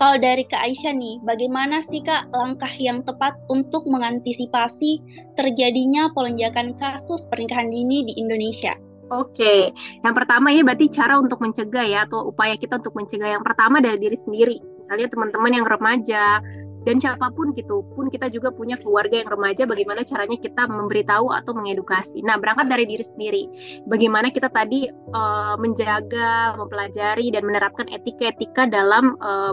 Kalau 0.00 0.16
dari 0.16 0.48
Kak 0.48 0.64
Aisyah 0.64 0.96
nih, 0.96 1.20
bagaimana 1.28 1.84
sih 1.84 2.00
Kak 2.00 2.32
langkah 2.32 2.72
yang 2.80 3.04
tepat 3.04 3.36
untuk 3.52 3.84
mengantisipasi 3.84 4.96
terjadinya 5.36 6.08
pelonjakan 6.16 6.72
kasus 6.80 7.28
pernikahan 7.28 7.68
dini 7.68 8.08
di 8.08 8.16
Indonesia? 8.16 8.72
Oke, 9.12 9.68
yang 10.00 10.14
pertama 10.16 10.56
ini 10.56 10.64
berarti 10.64 10.88
cara 10.88 11.20
untuk 11.20 11.44
mencegah 11.44 11.84
ya, 11.84 12.08
atau 12.08 12.32
upaya 12.32 12.56
kita 12.56 12.80
untuk 12.80 12.96
mencegah. 12.96 13.28
Yang 13.36 13.44
pertama 13.44 13.84
dari 13.84 14.00
diri 14.00 14.16
sendiri. 14.16 14.56
Misalnya 14.80 15.12
teman-teman 15.12 15.52
yang 15.52 15.66
remaja, 15.68 16.40
dan 16.88 16.96
siapa 16.96 17.28
pun 17.36 17.52
gitu 17.52 17.84
pun 17.92 18.08
kita 18.08 18.32
juga 18.32 18.48
punya 18.56 18.80
keluarga 18.80 19.20
yang 19.20 19.28
remaja 19.28 19.68
bagaimana 19.68 20.00
caranya 20.00 20.40
kita 20.40 20.64
memberitahu 20.64 21.28
atau 21.28 21.52
mengedukasi 21.52 22.24
nah 22.24 22.40
berangkat 22.40 22.72
dari 22.72 22.88
diri 22.88 23.04
sendiri 23.04 23.42
bagaimana 23.84 24.32
kita 24.32 24.48
tadi 24.48 24.88
uh, 24.88 25.60
menjaga 25.60 26.56
mempelajari 26.56 27.28
dan 27.36 27.44
menerapkan 27.44 27.84
etika-etika 27.92 28.64
dalam 28.64 29.12
uh, 29.20 29.52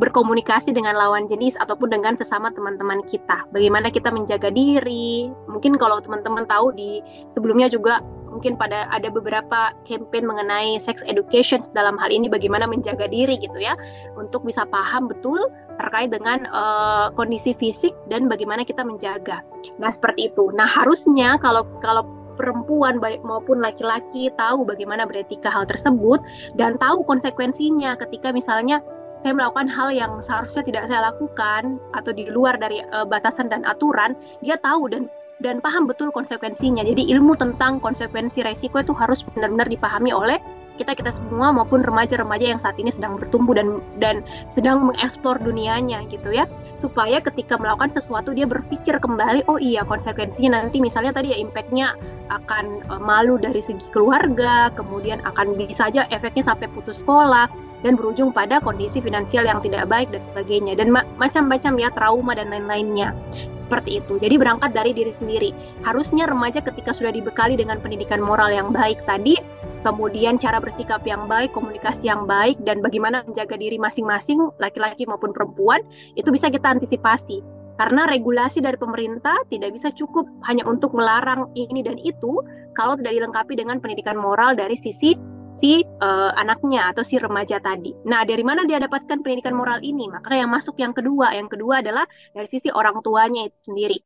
berkomunikasi 0.00 0.72
dengan 0.72 0.96
lawan 0.96 1.28
jenis 1.28 1.54
ataupun 1.60 1.92
dengan 1.92 2.16
sesama 2.16 2.48
teman-teman 2.56 3.04
kita. 3.06 3.44
Bagaimana 3.52 3.92
kita 3.92 4.08
menjaga 4.08 4.48
diri? 4.48 5.28
Mungkin 5.46 5.76
kalau 5.76 6.00
teman-teman 6.00 6.48
tahu 6.48 6.72
di 6.72 7.04
sebelumnya 7.28 7.68
juga 7.68 8.00
mungkin 8.30 8.56
pada 8.56 8.86
ada 8.94 9.10
beberapa 9.10 9.74
campaign 9.84 10.24
mengenai 10.24 10.78
sex 10.80 11.02
education 11.04 11.60
dalam 11.74 11.98
hal 11.98 12.08
ini 12.14 12.30
bagaimana 12.30 12.64
menjaga 12.64 13.10
diri 13.10 13.36
gitu 13.42 13.58
ya 13.58 13.74
untuk 14.14 14.46
bisa 14.46 14.62
paham 14.70 15.10
betul 15.10 15.50
terkait 15.82 16.14
dengan 16.14 16.46
uh, 16.48 17.10
kondisi 17.18 17.52
fisik 17.58 17.92
dan 18.08 18.30
bagaimana 18.30 18.62
kita 18.62 18.86
menjaga. 18.86 19.42
Nah, 19.82 19.90
seperti 19.90 20.32
itu. 20.32 20.54
Nah, 20.54 20.68
harusnya 20.68 21.36
kalau 21.42 21.66
kalau 21.82 22.06
perempuan 22.40 22.96
baik 22.96 23.20
maupun 23.20 23.60
laki-laki 23.60 24.32
tahu 24.40 24.64
bagaimana 24.64 25.04
beretika 25.04 25.52
hal 25.52 25.68
tersebut 25.68 26.24
dan 26.56 26.80
tahu 26.80 27.04
konsekuensinya 27.04 28.00
ketika 28.00 28.32
misalnya 28.32 28.80
saya 29.20 29.36
melakukan 29.36 29.68
hal 29.68 29.92
yang 29.92 30.20
seharusnya 30.24 30.64
tidak 30.64 30.84
saya 30.88 31.12
lakukan 31.12 31.76
atau 31.92 32.10
di 32.10 32.28
luar 32.32 32.56
dari 32.56 32.80
uh, 32.92 33.04
batasan 33.04 33.52
dan 33.52 33.64
aturan, 33.68 34.16
dia 34.40 34.56
tahu 34.64 34.88
dan 34.88 35.12
dan 35.40 35.60
paham 35.60 35.88
betul 35.88 36.12
konsekuensinya. 36.12 36.84
Jadi 36.84 37.08
ilmu 37.16 37.36
tentang 37.36 37.80
konsekuensi 37.80 38.44
resiko 38.44 38.80
itu 38.80 38.92
harus 38.92 39.24
benar-benar 39.32 39.68
dipahami 39.68 40.12
oleh 40.12 40.36
kita 40.80 40.96
kita 40.96 41.12
semua 41.12 41.52
maupun 41.52 41.84
remaja-remaja 41.84 42.56
yang 42.56 42.60
saat 42.60 42.72
ini 42.80 42.88
sedang 42.88 43.20
bertumbuh 43.20 43.52
dan 43.52 43.84
dan 44.00 44.24
sedang 44.48 44.88
mengeksplor 44.88 45.36
dunianya 45.36 46.08
gitu 46.08 46.32
ya 46.32 46.48
supaya 46.80 47.20
ketika 47.20 47.60
melakukan 47.60 47.92
sesuatu 47.92 48.32
dia 48.32 48.48
berpikir 48.48 48.96
kembali 48.96 49.44
oh 49.44 49.60
iya 49.60 49.84
konsekuensinya 49.84 50.56
nanti 50.56 50.80
misalnya 50.80 51.12
tadi 51.12 51.36
ya 51.36 51.38
impactnya 51.44 51.92
akan 52.32 52.80
uh, 52.88 52.96
malu 52.96 53.36
dari 53.36 53.60
segi 53.60 53.84
keluarga 53.92 54.72
kemudian 54.72 55.20
akan 55.28 55.52
bisa 55.60 55.84
saja 55.92 56.08
efeknya 56.08 56.48
sampai 56.48 56.72
putus 56.72 56.96
sekolah 57.04 57.52
dan 57.82 57.96
berujung 57.96 58.30
pada 58.30 58.60
kondisi 58.60 59.00
finansial 59.00 59.44
yang 59.48 59.60
tidak 59.64 59.88
baik 59.88 60.08
dan 60.12 60.22
sebagainya. 60.28 60.76
Dan 60.76 60.92
ma 60.92 61.04
macam-macam 61.16 61.72
ya 61.80 61.88
trauma 61.92 62.32
dan 62.36 62.52
lain-lainnya. 62.52 63.16
Seperti 63.56 64.02
itu. 64.02 64.18
Jadi 64.18 64.34
berangkat 64.34 64.74
dari 64.74 64.90
diri 64.90 65.14
sendiri. 65.16 65.50
Harusnya 65.86 66.26
remaja 66.26 66.58
ketika 66.58 66.90
sudah 66.90 67.14
dibekali 67.14 67.54
dengan 67.54 67.78
pendidikan 67.78 68.18
moral 68.18 68.50
yang 68.50 68.74
baik 68.74 68.98
tadi 69.06 69.38
kemudian 69.80 70.36
cara 70.36 70.60
bersikap 70.60 71.00
yang 71.08 71.24
baik 71.24 71.56
komunikasi 71.56 72.04
yang 72.04 72.28
baik 72.28 72.60
dan 72.68 72.84
bagaimana 72.84 73.24
menjaga 73.24 73.56
diri 73.56 73.80
masing-masing 73.80 74.52
laki-laki 74.60 75.08
maupun 75.08 75.32
perempuan 75.32 75.80
itu 76.16 76.28
bisa 76.28 76.52
kita 76.52 76.68
antisipasi. 76.68 77.40
Karena 77.80 78.04
regulasi 78.04 78.60
dari 78.60 78.76
pemerintah 78.76 79.40
tidak 79.48 79.72
bisa 79.72 79.88
cukup 79.96 80.28
hanya 80.44 80.68
untuk 80.68 80.92
melarang 80.92 81.48
ini 81.56 81.80
dan 81.80 81.96
itu 81.96 82.44
kalau 82.76 82.92
tidak 83.00 83.16
dilengkapi 83.16 83.56
dengan 83.56 83.80
pendidikan 83.80 84.20
moral 84.20 84.52
dari 84.52 84.76
sisi 84.76 85.16
si 85.60 85.84
uh, 85.84 86.32
anaknya 86.34 86.90
atau 86.90 87.04
si 87.04 87.20
remaja 87.20 87.60
tadi. 87.60 87.92
Nah, 88.08 88.24
dari 88.24 88.40
mana 88.40 88.64
dia 88.64 88.80
dapatkan 88.80 89.20
pendidikan 89.20 89.52
moral 89.52 89.84
ini? 89.84 90.08
Maka 90.08 90.32
yang 90.32 90.50
masuk 90.50 90.80
yang 90.80 90.96
kedua, 90.96 91.36
yang 91.36 91.46
kedua 91.46 91.84
adalah 91.84 92.08
dari 92.32 92.48
sisi 92.48 92.72
orang 92.72 92.98
tuanya 93.04 93.46
itu 93.46 93.58
sendiri. 93.68 94.00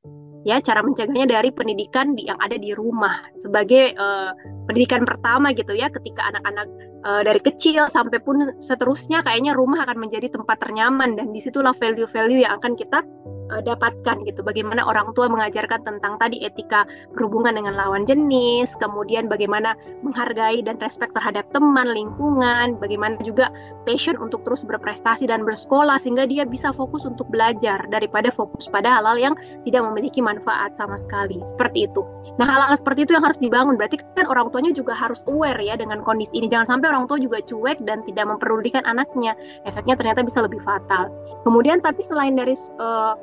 Ya, 0.44 0.60
cara 0.60 0.84
mencegahnya 0.84 1.40
dari 1.40 1.48
pendidikan 1.56 2.12
di, 2.12 2.28
yang 2.28 2.36
ada 2.36 2.60
di 2.60 2.76
rumah 2.76 3.32
sebagai 3.40 3.96
uh, 3.96 4.36
pendidikan 4.68 5.08
pertama 5.08 5.56
gitu 5.56 5.72
ya, 5.72 5.88
ketika 5.88 6.20
anak-anak 6.34 6.68
uh, 7.06 7.22
dari 7.24 7.40
kecil 7.40 7.88
sampai 7.88 8.20
pun 8.20 8.52
seterusnya 8.60 9.24
kayaknya 9.24 9.56
rumah 9.56 9.88
akan 9.88 10.04
menjadi 10.04 10.28
tempat 10.28 10.60
ternyaman 10.60 11.16
dan 11.16 11.32
di 11.32 11.40
situlah 11.40 11.72
value-value 11.80 12.44
yang 12.44 12.60
akan 12.60 12.76
kita 12.76 13.00
uh, 13.50 13.62
dapatkan 13.64 14.24
gitu. 14.24 14.40
Bagaimana 14.44 14.84
orang 14.84 15.12
tua 15.12 15.28
mengajarkan 15.28 15.84
tentang 15.84 16.16
tadi 16.20 16.40
etika 16.44 16.86
berhubungan 17.12 17.58
dengan 17.58 17.74
lawan 17.76 18.08
jenis, 18.08 18.70
kemudian 18.80 19.28
bagaimana 19.28 19.76
menghargai 20.00 20.62
dan 20.64 20.80
respect 20.80 21.12
terhadap 21.12 21.44
teman, 21.52 21.92
lingkungan, 21.92 22.78
bagaimana 22.78 23.18
juga 23.24 23.50
passion 23.84 24.16
untuk 24.20 24.44
terus 24.46 24.64
berprestasi 24.64 25.28
dan 25.28 25.44
bersekolah 25.44 26.00
sehingga 26.00 26.24
dia 26.24 26.44
bisa 26.48 26.72
fokus 26.72 27.04
untuk 27.04 27.28
belajar 27.28 27.84
daripada 27.88 28.32
fokus 28.32 28.68
pada 28.68 29.00
hal-hal 29.00 29.16
yang 29.20 29.34
tidak 29.68 29.82
memiliki 29.92 30.20
manfaat 30.24 30.72
sama 30.76 30.96
sekali. 31.00 31.40
Seperti 31.48 31.88
itu. 31.90 32.02
Nah, 32.40 32.48
hal-hal 32.48 32.76
seperti 32.76 33.06
itu 33.06 33.12
yang 33.14 33.24
harus 33.24 33.38
dibangun. 33.38 33.76
Berarti 33.76 34.00
kan 34.16 34.26
orang 34.26 34.48
tuanya 34.50 34.72
juga 34.72 34.96
harus 34.96 35.20
aware 35.28 35.60
ya 35.60 35.76
dengan 35.76 36.00
kondisi 36.02 36.32
ini. 36.34 36.48
Jangan 36.48 36.78
sampai 36.78 36.88
orang 36.90 37.04
tua 37.06 37.18
juga 37.20 37.38
cuek 37.44 37.84
dan 37.84 38.02
tidak 38.08 38.24
memperdulikan 38.26 38.82
anaknya. 38.88 39.36
Efeknya 39.68 39.94
ternyata 39.94 40.24
bisa 40.26 40.42
lebih 40.42 40.60
fatal. 40.64 41.12
Kemudian 41.46 41.78
tapi 41.84 42.02
selain 42.06 42.34
dari 42.34 42.56
uh, 42.80 43.14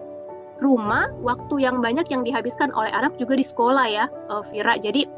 rumah 0.62 1.10
waktu 1.26 1.66
yang 1.66 1.82
banyak 1.82 2.06
yang 2.14 2.22
dihabiskan 2.22 2.70
oleh 2.78 2.94
anak 2.94 3.18
juga 3.18 3.36
di 3.36 3.46
sekolah 3.46 3.86
ya 3.90 4.06
uh, 4.30 4.46
Vira 4.54 4.78
jadi 4.78 5.10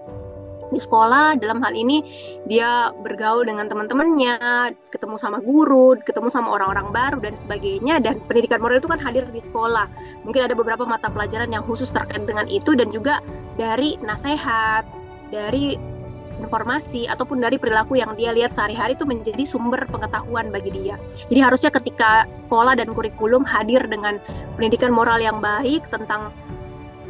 di 0.74 0.82
sekolah 0.82 1.38
dalam 1.38 1.62
hal 1.62 1.78
ini 1.78 2.02
dia 2.50 2.90
bergaul 3.06 3.46
dengan 3.46 3.70
teman-temannya, 3.70 4.74
ketemu 4.90 5.16
sama 5.22 5.38
guru, 5.46 5.94
ketemu 6.02 6.34
sama 6.34 6.50
orang-orang 6.50 6.90
baru 6.90 7.18
dan 7.22 7.38
sebagainya 7.38 8.02
dan 8.02 8.18
pendidikan 8.26 8.58
moral 8.58 8.82
itu 8.82 8.90
kan 8.90 8.98
hadir 8.98 9.24
di 9.30 9.40
sekolah. 9.40 9.86
Mungkin 10.26 10.50
ada 10.50 10.58
beberapa 10.58 10.84
mata 10.84 11.14
pelajaran 11.14 11.54
yang 11.54 11.62
khusus 11.70 11.94
terkait 11.94 12.26
dengan 12.26 12.50
itu 12.50 12.74
dan 12.74 12.90
juga 12.90 13.22
dari 13.56 14.02
nasihat, 14.02 14.84
dari 15.30 15.78
informasi 16.42 17.06
ataupun 17.10 17.42
dari 17.42 17.60
perilaku 17.62 18.00
yang 18.00 18.18
dia 18.18 18.34
lihat 18.34 18.56
sehari-hari 18.58 18.98
itu 18.98 19.06
menjadi 19.06 19.44
sumber 19.46 19.84
pengetahuan 19.90 20.50
bagi 20.50 20.74
dia. 20.74 20.96
Jadi 21.30 21.40
harusnya 21.42 21.72
ketika 21.74 22.26
sekolah 22.34 22.78
dan 22.78 22.94
kurikulum 22.94 23.46
hadir 23.46 23.84
dengan 23.86 24.18
pendidikan 24.58 24.90
moral 24.90 25.22
yang 25.22 25.38
baik 25.44 25.86
tentang 25.94 26.34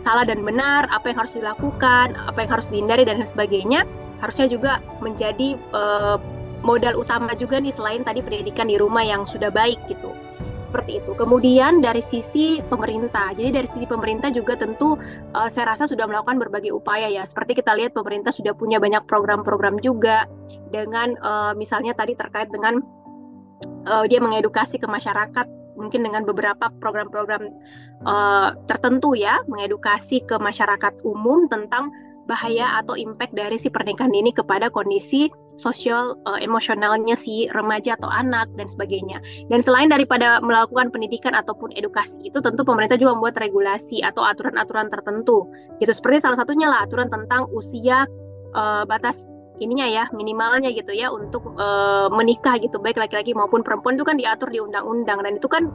salah 0.04 0.28
dan 0.28 0.44
benar, 0.44 0.92
apa 0.92 1.12
yang 1.12 1.24
harus 1.24 1.34
dilakukan, 1.36 2.16
apa 2.28 2.38
yang 2.44 2.52
harus 2.52 2.68
dihindari 2.68 3.08
dan 3.08 3.24
sebagainya, 3.24 3.88
harusnya 4.20 4.52
juga 4.52 4.84
menjadi 5.00 5.56
uh, 5.72 6.20
modal 6.64 6.96
utama 6.96 7.36
juga 7.36 7.60
nih 7.60 7.76
selain 7.76 8.08
tadi 8.08 8.24
pendidikan 8.24 8.72
di 8.72 8.80
rumah 8.80 9.04
yang 9.04 9.28
sudah 9.28 9.52
baik 9.52 9.78
gitu 9.92 10.16
seperti 10.74 11.06
itu. 11.06 11.14
Kemudian 11.14 11.86
dari 11.86 12.02
sisi 12.02 12.58
pemerintah, 12.66 13.30
jadi 13.38 13.62
dari 13.62 13.70
sisi 13.70 13.86
pemerintah 13.86 14.34
juga 14.34 14.58
tentu 14.58 14.98
uh, 15.38 15.50
saya 15.54 15.78
rasa 15.78 15.86
sudah 15.86 16.10
melakukan 16.10 16.42
berbagai 16.42 16.74
upaya 16.74 17.14
ya. 17.14 17.30
Seperti 17.30 17.62
kita 17.62 17.78
lihat 17.78 17.94
pemerintah 17.94 18.34
sudah 18.34 18.58
punya 18.58 18.82
banyak 18.82 19.06
program-program 19.06 19.78
juga 19.86 20.26
dengan 20.74 21.14
uh, 21.22 21.54
misalnya 21.54 21.94
tadi 21.94 22.18
terkait 22.18 22.50
dengan 22.50 22.82
uh, 23.86 24.10
dia 24.10 24.18
mengedukasi 24.18 24.82
ke 24.82 24.90
masyarakat 24.90 25.46
mungkin 25.78 26.02
dengan 26.10 26.26
beberapa 26.26 26.74
program-program 26.82 27.54
uh, 28.10 28.58
tertentu 28.66 29.14
ya, 29.14 29.46
mengedukasi 29.46 30.26
ke 30.26 30.42
masyarakat 30.42 31.06
umum 31.06 31.46
tentang 31.54 31.94
bahaya 32.26 32.82
atau 32.82 32.98
impact 32.98 33.38
dari 33.38 33.62
si 33.62 33.70
pernikahan 33.70 34.10
ini 34.10 34.34
kepada 34.34 34.74
kondisi 34.74 35.30
sosial 35.56 36.18
uh, 36.26 36.40
emosionalnya 36.42 37.14
si 37.14 37.46
remaja 37.54 37.94
atau 37.98 38.10
anak 38.10 38.50
dan 38.58 38.66
sebagainya. 38.66 39.22
Dan 39.50 39.62
selain 39.62 39.90
daripada 39.90 40.42
melakukan 40.42 40.90
pendidikan 40.90 41.38
ataupun 41.38 41.74
edukasi 41.78 42.18
itu 42.26 42.42
tentu 42.42 42.66
pemerintah 42.66 42.98
juga 42.98 43.14
membuat 43.18 43.38
regulasi 43.38 44.02
atau 44.02 44.26
aturan-aturan 44.26 44.90
tertentu. 44.90 45.46
Gitu 45.78 45.94
seperti 45.94 46.26
salah 46.26 46.40
satunya 46.42 46.70
lah 46.70 46.86
aturan 46.86 47.10
tentang 47.10 47.46
usia 47.54 48.10
uh, 48.58 48.84
batas 48.88 49.18
ininya 49.62 49.86
ya 49.86 50.04
minimalnya 50.12 50.74
gitu 50.74 50.92
ya 50.92 51.14
untuk 51.14 51.54
uh, 51.62 52.10
menikah 52.10 52.58
gitu 52.58 52.82
baik 52.82 52.98
laki-laki 52.98 53.38
maupun 53.38 53.62
perempuan 53.62 53.96
itu 53.96 54.04
kan 54.04 54.18
diatur 54.18 54.50
di 54.50 54.58
undang-undang 54.58 55.22
dan 55.22 55.38
itu 55.38 55.46
kan 55.46 55.70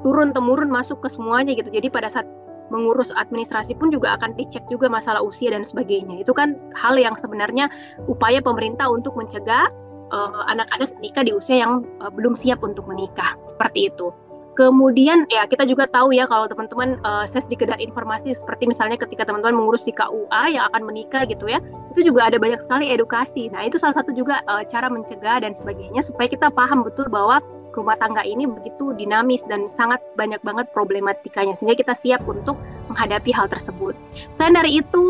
turun 0.00 0.32
temurun 0.32 0.72
masuk 0.72 1.04
ke 1.04 1.12
semuanya 1.12 1.52
gitu. 1.52 1.68
Jadi 1.68 1.92
pada 1.92 2.08
saat 2.08 2.24
mengurus 2.70 3.10
administrasi 3.14 3.76
pun 3.76 3.90
juga 3.90 4.16
akan 4.16 4.38
dicek 4.38 4.64
juga 4.70 4.86
masalah 4.86 5.20
usia 5.20 5.52
dan 5.52 5.66
sebagainya. 5.66 6.22
Itu 6.22 6.32
kan 6.32 6.56
hal 6.78 6.96
yang 6.96 7.18
sebenarnya 7.18 7.68
upaya 8.06 8.38
pemerintah 8.40 8.88
untuk 8.88 9.18
mencegah 9.18 9.68
uh, 10.14 10.42
anak-anak 10.50 10.94
menikah 10.98 11.26
di 11.26 11.32
usia 11.34 11.62
yang 11.66 11.82
uh, 12.02 12.10
belum 12.10 12.38
siap 12.38 12.62
untuk 12.62 12.86
menikah. 12.86 13.34
Seperti 13.50 13.90
itu. 13.90 14.14
Kemudian 14.58 15.24
ya 15.30 15.46
kita 15.46 15.64
juga 15.64 15.88
tahu 15.88 16.12
ya 16.12 16.26
kalau 16.26 16.44
teman-teman 16.44 16.98
uh, 17.06 17.24
saya 17.24 17.40
sedikit 17.46 17.70
informasi 17.80 18.34
seperti 18.34 18.68
misalnya 18.68 18.98
ketika 18.98 19.24
teman-teman 19.24 19.56
mengurus 19.56 19.86
di 19.86 19.94
KUA 19.94 20.52
yang 20.52 20.68
akan 20.74 20.84
menikah 20.84 21.24
gitu 21.24 21.48
ya, 21.48 21.62
itu 21.94 22.04
juga 22.04 22.28
ada 22.28 22.36
banyak 22.36 22.60
sekali 22.60 22.90
edukasi. 22.92 23.48
Nah 23.48 23.64
itu 23.64 23.78
salah 23.80 23.96
satu 23.96 24.12
juga 24.12 24.42
uh, 24.50 24.60
cara 24.66 24.90
mencegah 24.90 25.40
dan 25.40 25.56
sebagainya 25.56 26.02
supaya 26.04 26.28
kita 26.28 26.50
paham 26.52 26.82
betul 26.84 27.08
bahwa 27.08 27.40
rumah 27.74 27.96
tangga 27.98 28.26
ini 28.26 28.46
begitu 28.46 28.92
dinamis 28.98 29.42
dan 29.46 29.70
sangat 29.70 30.02
banyak 30.18 30.42
banget 30.42 30.66
problematikanya 30.74 31.54
sehingga 31.54 31.78
kita 31.78 31.94
siap 31.98 32.22
untuk 32.26 32.58
menghadapi 32.90 33.30
hal 33.30 33.46
tersebut. 33.46 33.94
Selain 34.34 34.54
dari 34.54 34.82
itu 34.82 35.04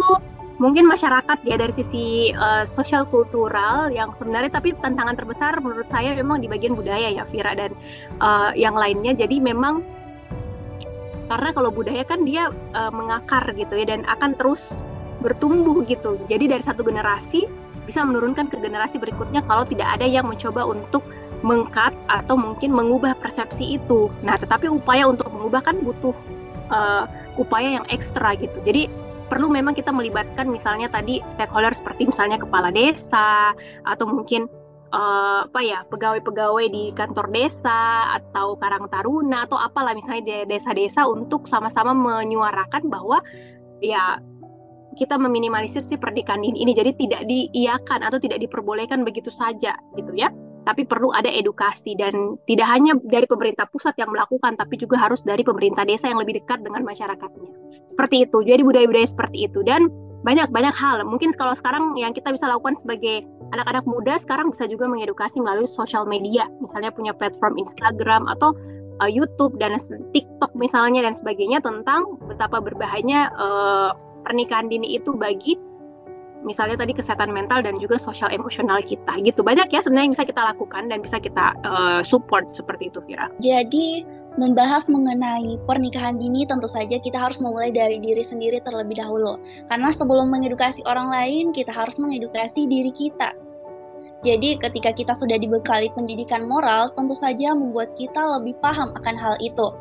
mungkin 0.61 0.85
masyarakat 0.85 1.40
ya 1.49 1.57
dari 1.57 1.73
sisi 1.73 2.37
uh, 2.37 2.68
sosial 2.68 3.09
kultural 3.09 3.88
yang 3.88 4.12
sebenarnya 4.20 4.53
tapi 4.53 4.77
tantangan 4.77 5.16
terbesar 5.16 5.57
menurut 5.64 5.88
saya 5.88 6.12
memang 6.12 6.44
di 6.44 6.53
bagian 6.53 6.77
budaya 6.77 7.09
ya 7.09 7.25
Vira 7.33 7.57
dan 7.57 7.73
uh, 8.20 8.53
yang 8.53 8.77
lainnya 8.77 9.16
jadi 9.16 9.40
memang 9.40 9.81
karena 11.33 11.57
kalau 11.57 11.73
budaya 11.73 12.05
kan 12.05 12.29
dia 12.29 12.53
uh, 12.77 12.92
mengakar 12.92 13.57
gitu 13.57 13.73
ya 13.73 13.88
dan 13.88 14.05
akan 14.05 14.37
terus 14.37 14.61
bertumbuh 15.25 15.81
gitu 15.88 16.20
jadi 16.29 16.53
dari 16.53 16.61
satu 16.61 16.85
generasi 16.85 17.49
bisa 17.88 18.05
menurunkan 18.05 18.53
ke 18.53 18.61
generasi 18.61 19.01
berikutnya 19.01 19.40
kalau 19.49 19.64
tidak 19.64 19.96
ada 19.96 20.05
yang 20.05 20.29
mencoba 20.29 20.68
untuk 20.68 21.01
mengkat 21.40 21.96
atau 22.09 22.37
mungkin 22.37 22.72
mengubah 22.72 23.16
persepsi 23.18 23.81
itu. 23.81 24.12
Nah 24.20 24.37
tetapi 24.37 24.68
upaya 24.68 25.09
untuk 25.09 25.29
mengubah 25.33 25.64
kan 25.64 25.81
butuh 25.81 26.12
uh, 26.68 27.05
upaya 27.40 27.81
yang 27.81 27.87
ekstra 27.88 28.37
gitu. 28.37 28.61
Jadi 28.64 28.88
perlu 29.31 29.46
memang 29.46 29.79
kita 29.79 29.94
melibatkan 29.94 30.50
misalnya 30.50 30.90
tadi 30.90 31.22
stakeholder 31.38 31.72
seperti 31.72 32.11
misalnya 32.11 32.37
kepala 32.42 32.74
desa 32.74 33.55
atau 33.87 34.05
mungkin 34.11 34.50
uh, 34.90 35.46
apa 35.46 35.61
ya 35.62 35.87
pegawai-pegawai 35.87 36.66
di 36.66 36.90
kantor 36.98 37.31
desa 37.31 38.18
atau 38.18 38.59
karang 38.59 38.90
taruna 38.90 39.46
atau 39.46 39.57
apalah 39.57 39.94
misalnya 39.94 40.22
di 40.26 40.59
desa-desa 40.59 41.07
untuk 41.07 41.46
sama-sama 41.46 41.94
menyuarakan 41.94 42.90
bahwa 42.90 43.22
ya 43.79 44.18
kita 44.98 45.14
meminimalisir 45.14 45.87
si 45.87 45.94
pernikahan 45.94 46.42
ini, 46.42 46.66
ini. 46.66 46.74
Jadi 46.74 46.90
tidak 46.98 47.22
diiakan 47.31 48.03
atau 48.03 48.18
tidak 48.18 48.42
diperbolehkan 48.42 49.07
begitu 49.07 49.31
saja 49.31 49.79
gitu 49.94 50.12
ya 50.18 50.29
tapi 50.68 50.85
perlu 50.85 51.12
ada 51.16 51.29
edukasi 51.29 51.96
dan 51.96 52.37
tidak 52.44 52.68
hanya 52.68 52.96
dari 53.09 53.25
pemerintah 53.25 53.64
pusat 53.73 53.96
yang 53.96 54.12
melakukan 54.12 54.57
tapi 54.61 54.77
juga 54.77 55.01
harus 55.01 55.25
dari 55.25 55.40
pemerintah 55.40 55.88
desa 55.88 56.12
yang 56.12 56.20
lebih 56.20 56.40
dekat 56.42 56.61
dengan 56.61 56.85
masyarakatnya. 56.85 57.51
Seperti 57.88 58.29
itu 58.29 58.38
jadi 58.44 58.61
budaya-budaya 58.61 59.09
seperti 59.09 59.49
itu. 59.49 59.64
Dan 59.64 59.88
banyak-banyak 60.20 60.77
hal. 60.77 61.01
Mungkin 61.09 61.33
kalau 61.33 61.57
sekarang 61.57 61.96
yang 61.96 62.12
kita 62.12 62.29
bisa 62.29 62.44
lakukan 62.44 62.77
sebagai 62.77 63.25
anak-anak 63.57 63.85
muda 63.88 64.20
sekarang 64.20 64.53
bisa 64.53 64.68
juga 64.68 64.85
mengedukasi 64.85 65.40
melalui 65.40 65.68
sosial 65.73 66.05
media. 66.05 66.44
Misalnya 66.61 66.92
punya 66.92 67.16
platform 67.16 67.57
Instagram 67.57 68.29
atau 68.29 68.53
uh, 69.01 69.09
YouTube 69.09 69.57
dan 69.57 69.81
TikTok 70.12 70.53
misalnya 70.55 71.09
dan 71.09 71.16
sebagainya 71.16 71.64
tentang 71.64 72.20
betapa 72.29 72.61
berbahayanya 72.61 73.33
uh, 73.35 73.90
pernikahan 74.29 74.68
dini 74.68 75.01
itu 75.01 75.16
bagi 75.16 75.57
misalnya 76.40 76.81
tadi 76.81 76.96
kesehatan 76.96 77.31
mental 77.31 77.61
dan 77.61 77.76
juga 77.76 78.00
sosial 78.00 78.33
emosional 78.33 78.81
kita 78.81 79.20
gitu 79.20 79.44
banyak 79.44 79.68
ya 79.68 79.85
sebenarnya 79.85 80.07
yang 80.11 80.14
bisa 80.16 80.26
kita 80.29 80.42
lakukan 80.55 80.83
dan 80.88 80.98
bisa 81.05 81.16
kita 81.20 81.53
uh, 81.64 82.00
support 82.05 82.48
seperti 82.57 82.88
itu 82.88 82.98
Vira. 83.05 83.29
Jadi 83.44 84.05
membahas 84.38 84.87
mengenai 84.87 85.59
pernikahan 85.66 86.16
dini 86.16 86.46
tentu 86.46 86.70
saja 86.70 86.96
kita 86.96 87.18
harus 87.18 87.42
memulai 87.42 87.74
dari 87.74 87.98
diri 87.98 88.22
sendiri 88.22 88.62
terlebih 88.62 88.96
dahulu 88.96 89.37
karena 89.68 89.90
sebelum 89.90 90.31
mengedukasi 90.31 90.81
orang 90.87 91.11
lain 91.11 91.53
kita 91.53 91.70
harus 91.74 92.00
mengedukasi 92.00 92.64
diri 92.70 92.94
kita. 92.94 93.37
Jadi 94.20 94.61
ketika 94.61 94.92
kita 94.92 95.16
sudah 95.16 95.40
dibekali 95.40 95.88
pendidikan 95.96 96.44
moral 96.44 96.92
tentu 96.92 97.16
saja 97.16 97.57
membuat 97.57 97.96
kita 97.96 98.20
lebih 98.40 98.53
paham 98.61 98.92
akan 99.00 99.16
hal 99.16 99.35
itu. 99.40 99.72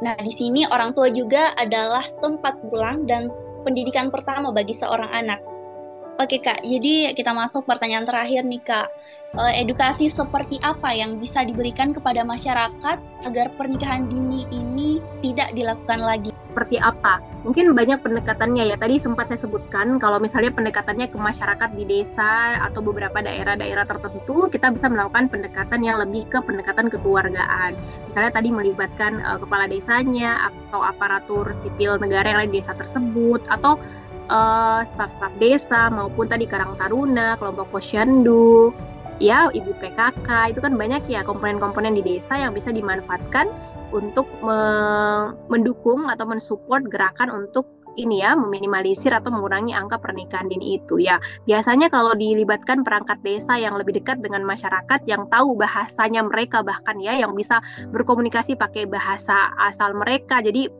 Nah, 0.00 0.16
di 0.16 0.32
sini 0.32 0.64
orang 0.70 0.96
tua 0.96 1.12
juga 1.12 1.52
adalah 1.60 2.06
tempat 2.24 2.56
pulang 2.70 3.04
dan 3.04 3.28
pendidikan 3.66 4.08
pertama 4.08 4.48
bagi 4.54 4.72
seorang 4.72 5.10
anak. 5.12 5.42
Oke 6.20 6.36
kak, 6.36 6.60
jadi 6.60 7.16
kita 7.16 7.32
masuk 7.32 7.64
pertanyaan 7.64 8.04
terakhir 8.04 8.44
nih 8.44 8.60
kak. 8.60 8.92
Eh, 9.40 9.64
edukasi 9.64 10.12
seperti 10.12 10.60
apa 10.60 10.92
yang 10.92 11.16
bisa 11.16 11.46
diberikan 11.48 11.96
kepada 11.96 12.20
masyarakat 12.26 12.98
agar 13.24 13.46
pernikahan 13.56 14.04
dini 14.04 14.44
ini 14.52 15.00
tidak 15.24 15.56
dilakukan 15.56 15.96
lagi? 15.96 16.28
Seperti 16.34 16.76
apa? 16.76 17.24
Mungkin 17.48 17.72
banyak 17.72 18.04
pendekatannya 18.04 18.68
ya. 18.68 18.76
Tadi 18.76 19.00
sempat 19.00 19.32
saya 19.32 19.40
sebutkan 19.40 19.96
kalau 19.96 20.20
misalnya 20.20 20.52
pendekatannya 20.52 21.08
ke 21.08 21.16
masyarakat 21.16 21.72
di 21.72 21.88
desa 21.88 22.60
atau 22.68 22.84
beberapa 22.84 23.24
daerah-daerah 23.24 23.88
tertentu, 23.88 24.50
kita 24.52 24.76
bisa 24.76 24.92
melakukan 24.92 25.32
pendekatan 25.32 25.80
yang 25.80 26.04
lebih 26.04 26.28
ke 26.28 26.36
pendekatan 26.44 26.92
kekeluargaan. 26.92 27.78
Misalnya 28.12 28.34
tadi 28.34 28.52
melibatkan 28.52 29.24
uh, 29.24 29.40
kepala 29.40 29.72
desanya 29.72 30.52
atau 30.52 30.84
aparatur 30.84 31.56
sipil 31.64 31.96
negara 31.96 32.28
yang 32.28 32.38
lain 32.44 32.52
di 32.52 32.60
desa 32.60 32.76
tersebut 32.76 33.40
atau 33.48 33.80
uh, 34.30 34.86
staf-staf 34.94 35.34
desa 35.42 35.90
maupun 35.90 36.30
tadi 36.30 36.46
Karang 36.46 36.78
Taruna, 36.78 37.34
kelompok 37.36 37.74
posyandu, 37.74 38.70
ya 39.20 39.50
ibu 39.52 39.74
PKK 39.76 40.56
itu 40.56 40.60
kan 40.62 40.78
banyak 40.78 41.04
ya 41.10 41.26
komponen-komponen 41.26 41.98
di 41.98 42.02
desa 42.06 42.40
yang 42.40 42.56
bisa 42.56 42.72
dimanfaatkan 42.72 43.50
untuk 43.90 44.30
me 44.40 44.60
mendukung 45.50 46.06
atau 46.08 46.24
mensupport 46.24 46.86
gerakan 46.86 47.28
untuk 47.28 47.66
ini 47.98 48.22
ya 48.22 48.38
meminimalisir 48.38 49.10
atau 49.10 49.34
mengurangi 49.34 49.74
angka 49.74 49.98
pernikahan 49.98 50.46
dini 50.46 50.78
itu 50.78 51.02
ya. 51.02 51.18
Biasanya 51.44 51.90
kalau 51.90 52.14
dilibatkan 52.14 52.86
perangkat 52.86 53.18
desa 53.26 53.58
yang 53.58 53.74
lebih 53.76 53.98
dekat 53.98 54.22
dengan 54.22 54.46
masyarakat 54.46 55.04
yang 55.10 55.26
tahu 55.26 55.58
bahasanya 55.58 56.22
mereka 56.22 56.62
bahkan 56.62 57.02
ya 57.02 57.18
yang 57.18 57.34
bisa 57.34 57.58
berkomunikasi 57.90 58.54
pakai 58.54 58.86
bahasa 58.86 59.52
asal 59.58 59.92
mereka 59.98 60.38
jadi 60.38 60.70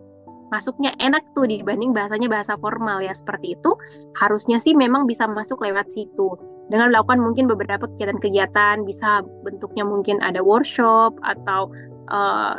masuknya 0.51 0.93
enak 0.99 1.23
tuh 1.33 1.47
dibanding 1.47 1.95
bahasanya 1.95 2.29
bahasa 2.29 2.55
formal 2.59 3.01
ya. 3.01 3.15
Seperti 3.15 3.57
itu 3.59 3.75
harusnya 4.19 4.59
sih 4.61 4.77
memang 4.77 5.07
bisa 5.07 5.25
masuk 5.27 5.63
lewat 5.63 5.89
situ. 5.95 6.37
Dengan 6.71 6.95
melakukan 6.95 7.19
mungkin 7.19 7.51
beberapa 7.51 7.91
kegiatan-kegiatan 7.91 8.87
bisa 8.87 9.27
bentuknya 9.43 9.83
mungkin 9.83 10.23
ada 10.23 10.39
workshop 10.39 11.19
atau 11.27 11.71
uh, 12.15 12.55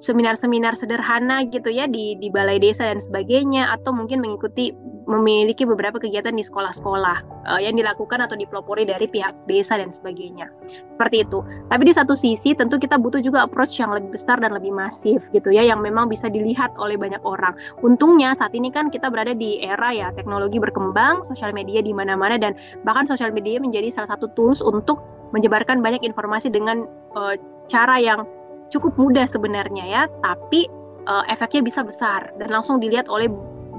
seminar-seminar 0.00 0.76
sederhana 0.80 1.44
gitu 1.48 1.68
ya 1.68 1.84
di 1.84 2.16
di 2.16 2.32
balai 2.32 2.56
desa 2.56 2.88
dan 2.88 3.00
sebagainya 3.04 3.68
atau 3.76 3.92
mungkin 3.92 4.24
mengikuti 4.24 4.72
memiliki 5.10 5.66
beberapa 5.66 5.98
kegiatan 5.98 6.30
di 6.30 6.46
sekolah-sekolah 6.46 7.18
uh, 7.50 7.60
yang 7.60 7.74
dilakukan 7.74 8.22
atau 8.22 8.38
dipelopori 8.38 8.86
dari 8.86 9.10
pihak 9.10 9.34
desa 9.50 9.74
dan 9.74 9.90
sebagainya. 9.90 10.46
Seperti 10.86 11.26
itu. 11.26 11.42
Tapi 11.66 11.82
di 11.82 11.94
satu 11.94 12.14
sisi 12.14 12.54
tentu 12.54 12.78
kita 12.78 12.94
butuh 12.94 13.18
juga 13.18 13.42
approach 13.42 13.82
yang 13.82 13.90
lebih 13.90 14.14
besar 14.14 14.38
dan 14.38 14.54
lebih 14.54 14.70
masif 14.70 15.18
gitu 15.34 15.50
ya 15.50 15.66
yang 15.66 15.82
memang 15.82 16.06
bisa 16.06 16.30
dilihat 16.30 16.70
oleh 16.78 16.94
banyak 16.94 17.20
orang. 17.26 17.58
Untungnya 17.82 18.38
saat 18.38 18.54
ini 18.54 18.70
kan 18.70 18.88
kita 18.88 19.10
berada 19.10 19.34
di 19.34 19.58
era 19.66 19.90
ya 19.90 20.14
teknologi 20.14 20.62
berkembang 20.62 21.26
sosial 21.26 21.50
media 21.50 21.82
di 21.82 21.90
mana-mana 21.90 22.38
dan 22.38 22.54
bahkan 22.86 23.10
sosial 23.10 23.34
media 23.34 23.58
menjadi 23.58 23.90
salah 23.90 24.14
satu 24.14 24.30
tools 24.38 24.62
untuk 24.62 25.02
menyebarkan 25.34 25.82
banyak 25.82 26.02
informasi 26.06 26.50
dengan 26.50 26.86
uh, 27.18 27.34
cara 27.66 27.98
yang 27.98 28.26
cukup 28.70 28.96
mudah 28.96 29.26
sebenarnya 29.26 29.84
ya, 29.86 30.02
tapi 30.22 30.66
uh, 31.06 31.24
efeknya 31.28 31.66
bisa 31.66 31.80
besar 31.82 32.30
dan 32.38 32.48
langsung 32.50 32.78
dilihat 32.78 33.10
oleh 33.10 33.30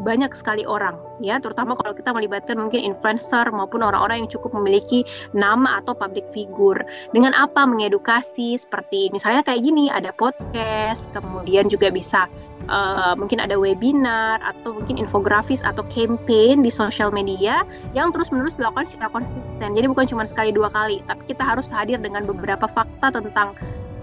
banyak 0.01 0.33
sekali 0.33 0.65
orang 0.65 0.97
ya. 1.21 1.37
Terutama 1.37 1.77
kalau 1.77 1.93
kita 1.93 2.09
melibatkan 2.11 2.57
mungkin 2.57 2.81
influencer 2.81 3.45
maupun 3.53 3.85
orang-orang 3.85 4.25
yang 4.25 4.29
cukup 4.33 4.57
memiliki 4.57 5.05
nama 5.31 5.79
atau 5.79 5.93
public 5.93 6.25
figure. 6.33 6.81
Dengan 7.13 7.37
apa? 7.37 7.63
Mengedukasi 7.69 8.57
seperti 8.57 9.13
misalnya 9.13 9.45
kayak 9.45 9.61
gini 9.61 9.93
ada 9.93 10.09
podcast 10.17 11.05
kemudian 11.13 11.69
juga 11.69 11.93
bisa 11.93 12.25
uh, 12.67 13.13
mungkin 13.13 13.37
ada 13.37 13.55
webinar 13.55 14.41
atau 14.41 14.73
mungkin 14.73 14.97
infografis 14.97 15.61
atau 15.61 15.85
campaign 15.93 16.65
di 16.65 16.73
sosial 16.73 17.13
media 17.13 17.61
yang 17.93 18.09
terus-menerus 18.09 18.57
dilakukan 18.57 18.89
secara 18.89 19.13
konsisten. 19.13 19.77
Jadi 19.77 19.85
bukan 19.85 20.09
cuma 20.09 20.25
sekali 20.25 20.49
dua 20.49 20.73
kali 20.73 21.05
tapi 21.05 21.29
kita 21.29 21.45
harus 21.45 21.69
hadir 21.69 22.01
dengan 22.01 22.25
beberapa 22.25 22.65
fakta 22.73 23.13
tentang 23.13 23.53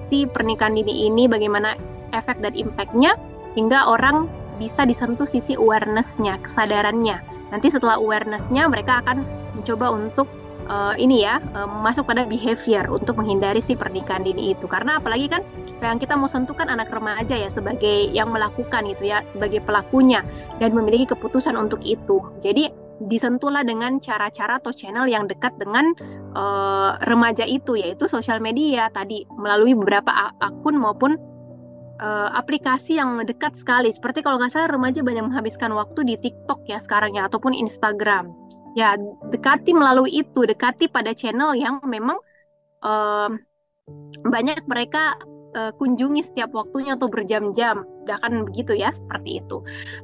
si 0.08 0.24
pernikahan 0.28 0.76
dini 0.76 1.08
ini 1.08 1.28
bagaimana 1.28 1.76
efek 2.16 2.40
dan 2.40 2.56
impactnya 2.56 3.14
sehingga 3.52 3.88
orang 3.88 4.28
bisa 4.58 4.82
disentuh 4.84 5.24
sisi 5.30 5.54
awarenessnya, 5.54 6.42
kesadarannya. 6.42 7.22
Nanti 7.54 7.70
setelah 7.70 7.96
awarenessnya 7.96 8.66
mereka 8.68 9.00
akan 9.06 9.22
mencoba 9.56 9.94
untuk 9.94 10.26
uh, 10.68 10.92
ini 10.98 11.24
ya 11.24 11.40
uh, 11.56 11.64
masuk 11.64 12.04
pada 12.04 12.26
behavior 12.28 12.84
untuk 12.90 13.16
menghindari 13.16 13.62
si 13.64 13.78
pernikahan 13.78 14.26
dini 14.26 14.52
itu. 14.52 14.66
Karena 14.66 15.00
apalagi 15.00 15.30
kan 15.30 15.42
yang 15.78 16.02
kita 16.02 16.18
mau 16.18 16.26
sentuh 16.26 16.58
kan 16.58 16.66
anak 16.66 16.90
remaja 16.90 17.38
ya 17.38 17.48
sebagai 17.54 18.10
yang 18.10 18.34
melakukan 18.34 18.82
gitu 18.90 19.14
ya 19.14 19.22
sebagai 19.30 19.62
pelakunya 19.62 20.26
dan 20.58 20.74
memiliki 20.74 21.08
keputusan 21.14 21.54
untuk 21.54 21.80
itu. 21.86 22.18
Jadi 22.42 22.87
disentuhlah 23.06 23.62
dengan 23.62 24.02
cara-cara 24.02 24.58
atau 24.58 24.74
channel 24.74 25.06
yang 25.06 25.30
dekat 25.30 25.54
dengan 25.54 25.94
uh, 26.34 26.98
remaja 27.06 27.46
itu 27.46 27.78
yaitu 27.78 28.10
sosial 28.10 28.42
media 28.42 28.90
tadi 28.90 29.22
melalui 29.38 29.78
beberapa 29.78 30.10
akun 30.42 30.74
maupun 30.74 31.14
uh, 32.02 32.28
aplikasi 32.34 32.98
yang 32.98 33.22
dekat 33.22 33.54
sekali. 33.62 33.94
Seperti 33.94 34.26
kalau 34.26 34.42
nggak 34.42 34.54
salah 34.54 34.70
remaja 34.70 35.02
banyak 35.02 35.30
menghabiskan 35.30 35.70
waktu 35.74 36.02
di 36.02 36.14
TikTok 36.18 36.66
ya 36.66 36.82
sekarang 36.82 37.14
ya 37.14 37.30
ataupun 37.30 37.54
Instagram. 37.54 38.34
Ya 38.74 38.94
dekati 39.30 39.74
melalui 39.74 40.10
itu 40.22 40.46
dekati 40.46 40.90
pada 40.90 41.14
channel 41.14 41.54
yang 41.54 41.78
memang 41.86 42.18
uh, 42.82 43.30
banyak 44.26 44.62
mereka 44.66 45.16
uh, 45.56 45.72
kunjungi 45.76 46.26
setiap 46.26 46.50
waktunya 46.54 46.94
atau 46.94 47.10
berjam-jam. 47.10 47.86
Bahkan 48.06 48.46
begitu 48.52 48.76
ya 48.78 48.94
seperti 48.94 49.42
itu. 49.42 49.62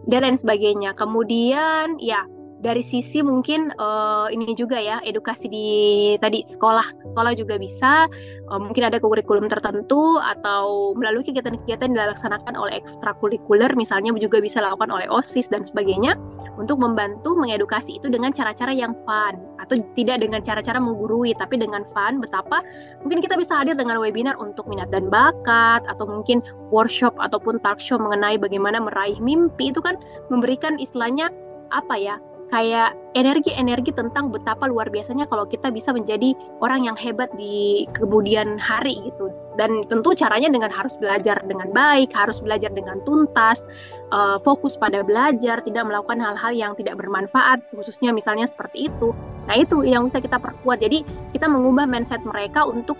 Dan 0.08 0.26
lain 0.26 0.38
sebagainya. 0.38 0.96
Kemudian 0.96 2.00
ya 2.00 2.24
dari 2.64 2.80
sisi 2.80 3.20
mungkin 3.20 3.68
uh, 3.76 4.32
ini 4.32 4.56
juga 4.56 4.80
ya 4.80 4.96
edukasi 5.04 5.52
di 5.52 5.68
tadi 6.16 6.48
sekolah. 6.48 7.12
Sekolah 7.12 7.36
juga 7.36 7.60
bisa 7.60 8.08
uh, 8.48 8.56
mungkin 8.56 8.88
ada 8.88 8.96
kurikulum 8.96 9.52
tertentu 9.52 10.16
atau 10.16 10.96
melalui 10.96 11.20
kegiatan-kegiatan 11.28 11.92
dilaksanakan 11.92 12.56
oleh 12.56 12.80
ekstrakurikuler 12.80 13.76
misalnya 13.76 14.16
juga 14.16 14.40
bisa 14.40 14.64
dilakukan 14.64 14.88
oleh 14.88 15.04
osis 15.12 15.44
dan 15.52 15.60
sebagainya 15.68 16.16
untuk 16.56 16.80
membantu 16.80 17.36
mengedukasi 17.36 18.00
itu 18.00 18.08
dengan 18.08 18.32
cara-cara 18.32 18.72
yang 18.72 18.96
fun. 19.04 19.36
Atau 19.60 19.84
tidak 19.92 20.24
dengan 20.24 20.40
cara-cara 20.40 20.80
menggurui 20.80 21.36
tapi 21.36 21.60
dengan 21.60 21.84
fun 21.92 22.24
betapa 22.24 22.64
mungkin 23.04 23.20
kita 23.20 23.36
bisa 23.36 23.60
hadir 23.60 23.76
dengan 23.76 24.00
webinar 24.00 24.40
untuk 24.40 24.64
minat 24.64 24.88
dan 24.88 25.12
bakat 25.12 25.84
atau 25.84 26.08
mungkin 26.08 26.40
workshop 26.72 27.12
ataupun 27.20 27.60
talk 27.60 27.76
show 27.76 28.00
mengenai 28.00 28.40
bagaimana 28.40 28.80
meraih 28.80 29.20
mimpi. 29.20 29.68
Itu 29.68 29.84
kan 29.84 30.00
memberikan 30.32 30.80
istilahnya 30.80 31.28
apa 31.68 31.96
ya 32.00 32.16
kayak 32.52 32.96
energi-energi 33.14 33.94
tentang 33.94 34.28
betapa 34.28 34.66
luar 34.66 34.90
biasanya 34.90 35.24
kalau 35.30 35.46
kita 35.46 35.70
bisa 35.70 35.94
menjadi 35.94 36.34
orang 36.60 36.84
yang 36.84 36.96
hebat 36.98 37.30
di 37.38 37.86
kemudian 37.96 38.58
hari 38.58 38.98
gitu. 39.06 39.30
Dan 39.54 39.86
tentu 39.86 40.18
caranya 40.18 40.50
dengan 40.50 40.68
harus 40.68 40.92
belajar 40.98 41.38
dengan 41.46 41.70
baik, 41.70 42.10
harus 42.10 42.42
belajar 42.42 42.74
dengan 42.74 42.98
tuntas, 43.06 43.62
uh, 44.10 44.42
fokus 44.42 44.74
pada 44.74 45.06
belajar, 45.06 45.62
tidak 45.62 45.84
melakukan 45.86 46.18
hal-hal 46.18 46.52
yang 46.52 46.72
tidak 46.74 46.98
bermanfaat, 46.98 47.62
khususnya 47.70 48.10
misalnya 48.10 48.50
seperti 48.50 48.90
itu. 48.90 49.14
Nah 49.46 49.54
itu 49.54 49.86
yang 49.86 50.10
bisa 50.10 50.18
kita 50.18 50.42
perkuat. 50.42 50.82
Jadi 50.82 51.06
kita 51.30 51.46
mengubah 51.46 51.86
mindset 51.86 52.20
mereka 52.26 52.66
untuk 52.66 52.98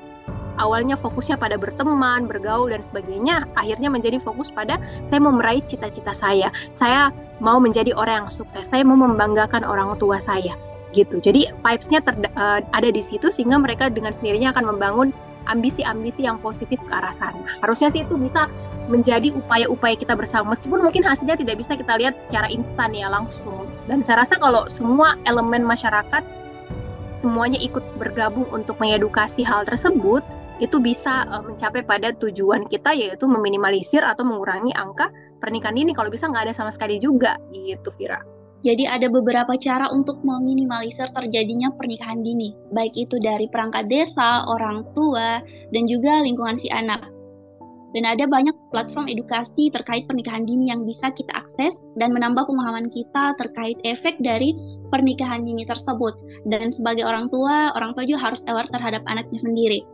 awalnya 0.58 0.98
fokusnya 0.98 1.38
pada 1.38 1.58
berteman, 1.58 2.26
bergaul 2.26 2.70
dan 2.70 2.82
sebagainya, 2.86 3.46
akhirnya 3.58 3.88
menjadi 3.90 4.18
fokus 4.22 4.50
pada 4.50 4.78
saya 5.08 5.20
mau 5.22 5.34
meraih 5.34 5.62
cita-cita 5.66 6.14
saya. 6.14 6.48
Saya 6.78 7.10
mau 7.42 7.58
menjadi 7.58 7.94
orang 7.94 8.26
yang 8.26 8.30
sukses. 8.30 8.66
Saya 8.70 8.86
mau 8.86 8.98
membanggakan 8.98 9.66
orang 9.66 9.94
tua 9.98 10.22
saya. 10.22 10.54
Gitu. 10.94 11.18
Jadi 11.18 11.50
vibes-nya 11.50 12.00
uh, 12.06 12.62
ada 12.70 12.88
di 12.88 13.02
situ 13.02 13.30
sehingga 13.34 13.58
mereka 13.58 13.90
dengan 13.90 14.14
sendirinya 14.14 14.54
akan 14.54 14.64
membangun 14.74 15.08
ambisi-ambisi 15.50 16.24
yang 16.24 16.40
positif 16.40 16.80
ke 16.80 16.92
arah 16.92 17.12
sana. 17.18 17.44
Harusnya 17.60 17.92
sih 17.92 18.06
itu 18.06 18.14
bisa 18.16 18.48
menjadi 18.88 19.32
upaya-upaya 19.32 19.96
kita 19.96 20.12
bersama 20.12 20.52
meskipun 20.52 20.84
mungkin 20.84 21.04
hasilnya 21.04 21.40
tidak 21.40 21.56
bisa 21.64 21.72
kita 21.76 21.96
lihat 21.96 22.14
secara 22.28 22.48
instan 22.52 22.92
ya 22.92 23.08
langsung. 23.08 23.68
Dan 23.88 24.00
saya 24.04 24.24
rasa 24.24 24.40
kalau 24.40 24.68
semua 24.72 25.16
elemen 25.28 25.64
masyarakat 25.64 26.24
semuanya 27.24 27.56
ikut 27.56 27.80
bergabung 27.96 28.44
untuk 28.52 28.76
mengedukasi 28.76 29.40
hal 29.40 29.64
tersebut, 29.64 30.20
itu 30.62 30.78
bisa 30.78 31.26
uh, 31.30 31.42
mencapai 31.42 31.82
pada 31.82 32.14
tujuan 32.18 32.66
kita 32.70 32.94
yaitu 32.94 33.26
meminimalisir 33.26 34.02
atau 34.02 34.22
mengurangi 34.22 34.70
angka 34.78 35.10
pernikahan 35.42 35.74
dini 35.74 35.90
kalau 35.96 36.08
bisa 36.12 36.30
nggak 36.30 36.50
ada 36.50 36.54
sama 36.54 36.70
sekali 36.70 37.02
juga 37.02 37.34
gitu 37.50 37.90
Vira. 37.98 38.22
Jadi 38.64 38.88
ada 38.88 39.12
beberapa 39.12 39.60
cara 39.60 39.92
untuk 39.92 40.24
meminimalisir 40.24 41.04
terjadinya 41.12 41.68
pernikahan 41.76 42.24
dini, 42.24 42.56
baik 42.72 42.96
itu 42.96 43.20
dari 43.20 43.44
perangkat 43.44 43.92
desa, 43.92 44.40
orang 44.48 44.88
tua, 44.96 45.44
dan 45.68 45.84
juga 45.84 46.24
lingkungan 46.24 46.56
si 46.56 46.72
anak. 46.72 47.04
Dan 47.92 48.08
ada 48.08 48.24
banyak 48.26 48.56
platform 48.72 49.06
edukasi 49.06 49.68
terkait 49.70 50.08
pernikahan 50.08 50.48
dini 50.48 50.72
yang 50.72 50.82
bisa 50.82 51.12
kita 51.14 51.30
akses 51.30 51.84
dan 52.00 52.10
menambah 52.10 52.42
pemahaman 52.42 52.90
kita 52.90 53.36
terkait 53.38 53.78
efek 53.84 54.16
dari 54.18 54.56
pernikahan 54.90 55.44
dini 55.46 55.62
tersebut. 55.62 56.16
Dan 56.48 56.72
sebagai 56.74 57.06
orang 57.06 57.30
tua, 57.30 57.70
orang 57.78 57.94
tua 57.94 58.02
juga 58.02 58.32
harus 58.32 58.42
aware 58.50 58.66
terhadap 58.72 59.04
anaknya 59.06 59.38
sendiri. 59.38 59.84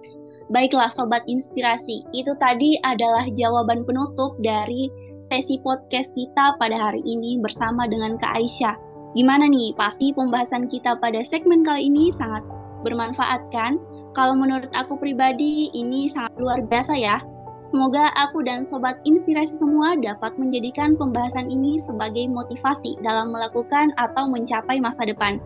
Baiklah 0.51 0.91
sobat 0.91 1.23
inspirasi, 1.31 2.03
itu 2.11 2.35
tadi 2.43 2.75
adalah 2.83 3.23
jawaban 3.39 3.87
penutup 3.87 4.35
dari 4.43 4.91
sesi 5.23 5.63
podcast 5.63 6.11
kita 6.19 6.59
pada 6.59 6.75
hari 6.75 6.99
ini 7.07 7.39
bersama 7.39 7.87
dengan 7.87 8.19
Kak 8.19 8.35
Aisyah. 8.35 8.75
Gimana 9.15 9.47
nih? 9.47 9.71
Pasti 9.79 10.11
pembahasan 10.11 10.67
kita 10.67 10.99
pada 10.99 11.23
segmen 11.23 11.63
kali 11.63 11.87
ini 11.87 12.11
sangat 12.11 12.43
bermanfaat 12.83 13.47
kan? 13.55 13.79
Kalau 14.19 14.35
menurut 14.35 14.67
aku 14.75 14.99
pribadi 14.99 15.71
ini 15.71 16.11
sangat 16.11 16.35
luar 16.35 16.59
biasa 16.67 16.99
ya. 16.99 17.23
Semoga 17.63 18.11
aku 18.19 18.43
dan 18.43 18.67
sobat 18.67 18.99
inspirasi 19.07 19.55
semua 19.55 19.95
dapat 20.03 20.35
menjadikan 20.35 20.99
pembahasan 20.99 21.47
ini 21.47 21.79
sebagai 21.79 22.27
motivasi 22.27 22.99
dalam 23.07 23.31
melakukan 23.31 23.95
atau 24.03 24.27
mencapai 24.27 24.83
masa 24.83 25.07
depan. 25.07 25.39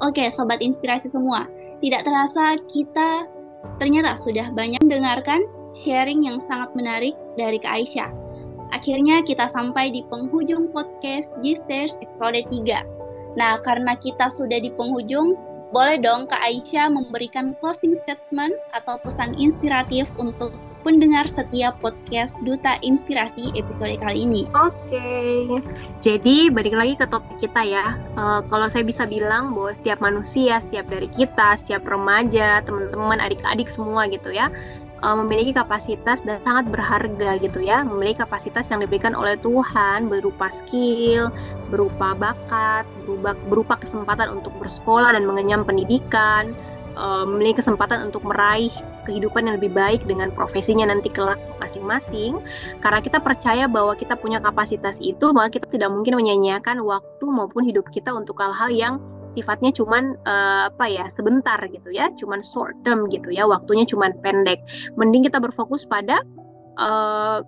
Oke, 0.00 0.32
sobat 0.32 0.64
inspirasi 0.64 1.12
semua, 1.12 1.44
tidak 1.84 2.08
terasa 2.08 2.56
kita 2.72 3.28
Ternyata 3.82 4.16
sudah 4.16 4.50
banyak 4.54 4.80
mendengarkan 4.82 5.44
sharing 5.76 6.24
yang 6.24 6.40
sangat 6.40 6.72
menarik 6.72 7.12
dari 7.36 7.60
Kak 7.60 7.84
Aisyah. 7.84 8.10
Akhirnya 8.74 9.22
kita 9.22 9.46
sampai 9.46 9.94
di 9.94 10.02
penghujung 10.10 10.74
podcast 10.74 11.36
G-Stairs 11.38 12.00
episode 12.02 12.40
3. 12.50 12.82
Nah, 13.36 13.60
karena 13.62 13.94
kita 14.00 14.32
sudah 14.32 14.58
di 14.58 14.72
penghujung, 14.74 15.36
boleh 15.70 16.00
dong 16.00 16.26
Kak 16.26 16.40
Aisyah 16.42 16.88
memberikan 16.88 17.52
closing 17.60 17.94
statement 17.94 18.56
atau 18.72 18.96
pesan 19.04 19.36
inspiratif 19.36 20.08
untuk 20.16 20.56
pendengar 20.86 21.26
setiap 21.26 21.74
podcast 21.82 22.38
Duta 22.46 22.78
Inspirasi 22.86 23.50
episode 23.58 23.98
kali 23.98 24.22
ini. 24.22 24.46
Oke, 24.54 24.70
okay. 24.86 25.58
jadi 25.98 26.46
balik 26.54 26.78
lagi 26.78 26.94
ke 26.94 27.10
topik 27.10 27.42
kita 27.42 27.58
ya. 27.66 27.98
Uh, 28.14 28.38
kalau 28.46 28.70
saya 28.70 28.86
bisa 28.86 29.02
bilang 29.02 29.50
bahwa 29.50 29.74
setiap 29.82 29.98
manusia, 29.98 30.62
setiap 30.62 30.86
dari 30.86 31.10
kita, 31.10 31.58
setiap 31.58 31.82
remaja, 31.90 32.62
teman-teman, 32.62 33.18
adik-adik 33.18 33.66
semua 33.66 34.06
gitu 34.06 34.30
ya, 34.30 34.46
uh, 35.02 35.18
memiliki 35.18 35.58
kapasitas 35.58 36.22
dan 36.22 36.38
sangat 36.46 36.70
berharga 36.70 37.42
gitu 37.42 37.66
ya, 37.66 37.82
memiliki 37.82 38.22
kapasitas 38.22 38.70
yang 38.70 38.78
diberikan 38.78 39.18
oleh 39.18 39.34
Tuhan 39.42 40.06
berupa 40.06 40.54
skill, 40.54 41.34
berupa 41.66 42.14
bakat, 42.14 42.86
berupa 43.50 43.74
kesempatan 43.82 44.38
untuk 44.38 44.54
bersekolah 44.62 45.18
dan 45.18 45.26
mengenyam 45.26 45.66
pendidikan, 45.66 46.54
uh, 46.96 47.22
memiliki 47.28 47.62
kesempatan 47.62 48.10
untuk 48.10 48.24
meraih 48.26 48.72
kehidupan 49.06 49.46
yang 49.46 49.60
lebih 49.60 49.70
baik 49.70 50.02
dengan 50.08 50.32
profesinya 50.34 50.88
nanti 50.88 51.12
kelak 51.12 51.38
masing-masing. 51.62 52.40
Karena 52.82 52.98
kita 53.04 53.22
percaya 53.22 53.70
bahwa 53.70 53.94
kita 53.94 54.18
punya 54.18 54.42
kapasitas 54.42 54.98
itu 54.98 55.30
maka 55.30 55.60
kita 55.60 55.66
tidak 55.70 55.92
mungkin 55.92 56.18
menyanyiakan 56.18 56.82
waktu 56.82 57.24
maupun 57.28 57.62
hidup 57.68 57.86
kita 57.92 58.10
untuk 58.10 58.40
hal-hal 58.40 58.72
yang 58.72 58.94
sifatnya 59.36 59.68
cuman 59.76 60.16
uh, 60.24 60.72
apa 60.72 60.88
ya 60.88 61.04
sebentar 61.12 61.60
gitu 61.68 61.92
ya 61.92 62.08
cuman 62.16 62.40
short 62.40 62.72
term 62.88 63.04
gitu 63.12 63.28
ya 63.28 63.44
waktunya 63.44 63.84
cuman 63.84 64.16
pendek. 64.24 64.64
Mending 64.96 65.28
kita 65.28 65.38
berfokus 65.38 65.84
pada 65.84 66.24
uh, 66.80 67.44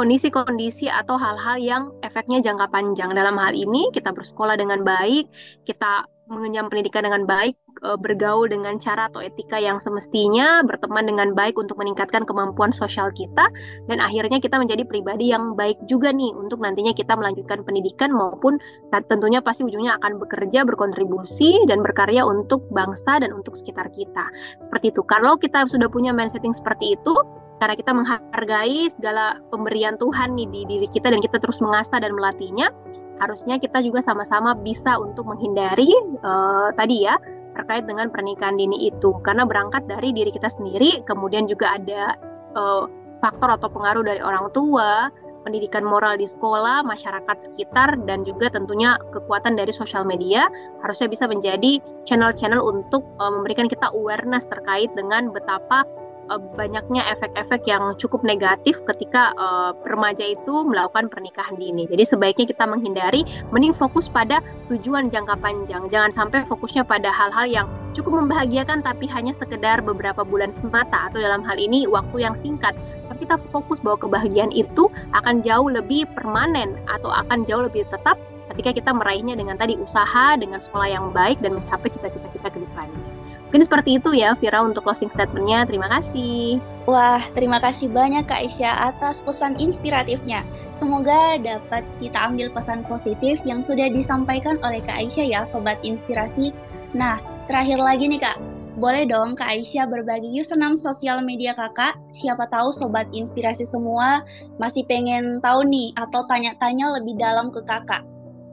kondisi-kondisi 0.00 0.88
atau 0.88 1.20
hal-hal 1.20 1.60
yang 1.60 1.82
efeknya 2.00 2.40
jangka 2.40 2.72
panjang 2.72 3.12
dalam 3.12 3.36
hal 3.36 3.52
ini 3.52 3.92
kita 3.92 4.16
bersekolah 4.16 4.56
dengan 4.56 4.80
baik 4.80 5.28
kita 5.68 6.08
mengenyam 6.30 6.70
pendidikan 6.70 7.02
dengan 7.02 7.26
baik, 7.26 7.58
eh, 7.82 7.98
bergaul 7.98 8.46
dengan 8.46 8.78
cara 8.78 9.10
atau 9.10 9.18
etika 9.18 9.58
yang 9.58 9.82
semestinya, 9.82 10.62
berteman 10.62 11.04
dengan 11.10 11.34
baik 11.34 11.58
untuk 11.58 11.76
meningkatkan 11.76 12.22
kemampuan 12.22 12.70
sosial 12.70 13.10
kita, 13.10 13.50
dan 13.90 13.98
akhirnya 13.98 14.38
kita 14.38 14.56
menjadi 14.56 14.86
pribadi 14.86 15.34
yang 15.34 15.58
baik 15.58 15.76
juga 15.90 16.14
nih 16.14 16.30
untuk 16.32 16.62
nantinya 16.62 16.94
kita 16.94 17.18
melanjutkan 17.18 17.66
pendidikan 17.66 18.14
maupun 18.14 18.62
tentunya 19.10 19.42
pasti 19.42 19.66
ujungnya 19.66 19.98
akan 20.00 20.22
bekerja, 20.22 20.62
berkontribusi, 20.62 21.66
dan 21.66 21.82
berkarya 21.82 22.22
untuk 22.22 22.62
bangsa 22.70 23.18
dan 23.18 23.34
untuk 23.34 23.58
sekitar 23.58 23.90
kita. 23.90 24.24
Seperti 24.62 24.94
itu. 24.94 25.02
Kalau 25.10 25.34
kita 25.36 25.66
sudah 25.66 25.90
punya 25.90 26.14
mindsetting 26.14 26.54
seperti 26.54 26.94
itu, 26.94 27.12
karena 27.60 27.76
kita 27.76 27.92
menghargai 27.92 28.88
segala 28.96 29.36
pemberian 29.52 30.00
Tuhan 30.00 30.32
nih 30.32 30.48
di 30.48 30.60
diri 30.64 30.88
kita 30.88 31.12
dan 31.12 31.20
kita 31.20 31.36
terus 31.36 31.60
mengasah 31.60 32.00
dan 32.00 32.16
melatihnya, 32.16 32.72
harusnya 33.20 33.60
kita 33.60 33.84
juga 33.84 34.00
sama-sama 34.00 34.56
bisa 34.56 34.96
untuk 34.96 35.28
menghindari 35.28 35.92
uh, 36.24 36.72
tadi 36.72 37.04
ya 37.04 37.20
terkait 37.52 37.84
dengan 37.84 38.08
pernikahan 38.08 38.56
dini 38.56 38.88
itu. 38.88 39.12
Karena 39.20 39.44
berangkat 39.44 39.84
dari 39.84 40.16
diri 40.16 40.32
kita 40.32 40.48
sendiri 40.48 41.04
kemudian 41.04 41.44
juga 41.44 41.76
ada 41.76 42.16
uh, 42.56 42.88
faktor 43.20 43.52
atau 43.52 43.68
pengaruh 43.68 44.08
dari 44.08 44.24
orang 44.24 44.48
tua 44.56 45.12
pendidikan 45.40 45.80
moral 45.80 46.20
di 46.20 46.28
sekolah, 46.28 46.84
masyarakat 46.84 47.36
sekitar, 47.48 47.96
dan 48.04 48.28
juga 48.28 48.52
tentunya 48.52 49.00
kekuatan 49.12 49.56
dari 49.56 49.72
sosial 49.72 50.04
media 50.04 50.48
harusnya 50.84 51.08
bisa 51.08 51.24
menjadi 51.24 51.80
channel-channel 52.04 52.60
untuk 52.60 53.04
uh, 53.20 53.32
memberikan 53.32 53.68
kita 53.68 53.88
awareness 53.92 54.44
terkait 54.48 54.92
dengan 54.96 55.32
betapa 55.32 55.84
uh, 56.30 56.40
banyaknya 56.54 57.02
efek-efek 57.18 57.66
yang 57.66 57.98
cukup 57.98 58.22
negatif 58.22 58.78
ketika 58.86 59.34
uh, 59.36 59.74
remaja 59.84 60.22
itu 60.22 60.64
melakukan 60.64 61.10
pernikahan 61.10 61.58
dini. 61.58 61.90
Jadi 61.90 62.06
sebaiknya 62.06 62.46
kita 62.48 62.64
menghindari, 62.64 63.26
mending 63.50 63.74
fokus 63.74 64.06
pada 64.06 64.38
tujuan 64.70 65.10
jangka 65.10 65.36
panjang. 65.42 65.90
Jangan 65.90 66.14
sampai 66.14 66.46
fokusnya 66.46 66.86
pada 66.86 67.10
hal-hal 67.10 67.46
yang 67.50 67.66
cukup 67.92 68.22
membahagiakan 68.22 68.86
tapi 68.86 69.10
hanya 69.10 69.34
sekedar 69.36 69.82
beberapa 69.82 70.22
bulan 70.22 70.54
semata 70.62 71.10
atau 71.10 71.18
dalam 71.18 71.42
hal 71.42 71.58
ini 71.58 71.90
waktu 71.90 72.22
yang 72.22 72.38
singkat. 72.40 72.72
Tapi 73.10 73.26
kita 73.26 73.36
fokus 73.50 73.82
bahwa 73.82 73.98
kebahagiaan 74.06 74.54
itu 74.54 74.86
akan 75.12 75.42
jauh 75.42 75.66
lebih 75.66 76.06
permanen 76.14 76.78
atau 76.86 77.10
akan 77.10 77.42
jauh 77.44 77.66
lebih 77.66 77.82
tetap 77.90 78.14
ketika 78.54 78.82
kita 78.82 78.90
meraihnya 78.90 79.38
dengan 79.38 79.54
tadi 79.54 79.78
usaha, 79.78 80.34
dengan 80.34 80.58
sekolah 80.58 80.88
yang 80.90 81.14
baik 81.14 81.38
dan 81.38 81.54
mencapai 81.58 81.90
cita-cita 81.90 82.28
kita 82.34 82.48
ke 82.50 82.58
depannya. 82.58 83.29
Mungkin 83.50 83.66
seperti 83.66 83.98
itu 83.98 84.14
ya 84.14 84.38
Vira 84.38 84.62
untuk 84.62 84.86
closing 84.86 85.10
statementnya. 85.10 85.66
Terima 85.66 85.90
kasih. 85.90 86.62
Wah, 86.86 87.18
terima 87.34 87.58
kasih 87.58 87.90
banyak 87.90 88.22
Kak 88.30 88.46
Aisyah 88.46 88.94
atas 88.94 89.18
pesan 89.18 89.58
inspiratifnya. 89.58 90.46
Semoga 90.78 91.34
dapat 91.42 91.82
kita 91.98 92.30
ambil 92.30 92.46
pesan 92.54 92.86
positif 92.86 93.42
yang 93.42 93.58
sudah 93.58 93.90
disampaikan 93.90 94.62
oleh 94.62 94.78
Kak 94.86 95.02
Aisyah 95.02 95.26
ya 95.26 95.40
Sobat 95.42 95.82
Inspirasi. 95.82 96.54
Nah, 96.94 97.18
terakhir 97.50 97.82
lagi 97.82 98.06
nih 98.06 98.22
Kak, 98.22 98.38
boleh 98.78 99.02
dong 99.02 99.34
Kak 99.34 99.50
Aisyah 99.50 99.90
berbagi 99.90 100.30
username 100.30 100.78
sosial 100.78 101.18
media 101.26 101.50
kakak? 101.58 101.98
Siapa 102.14 102.46
tahu 102.54 102.70
Sobat 102.70 103.10
Inspirasi 103.10 103.66
semua 103.66 104.22
masih 104.62 104.86
pengen 104.86 105.42
tahu 105.42 105.66
nih 105.66 105.90
atau 105.98 106.22
tanya-tanya 106.30 107.02
lebih 107.02 107.18
dalam 107.18 107.50
ke 107.50 107.66
kakak. 107.66 108.06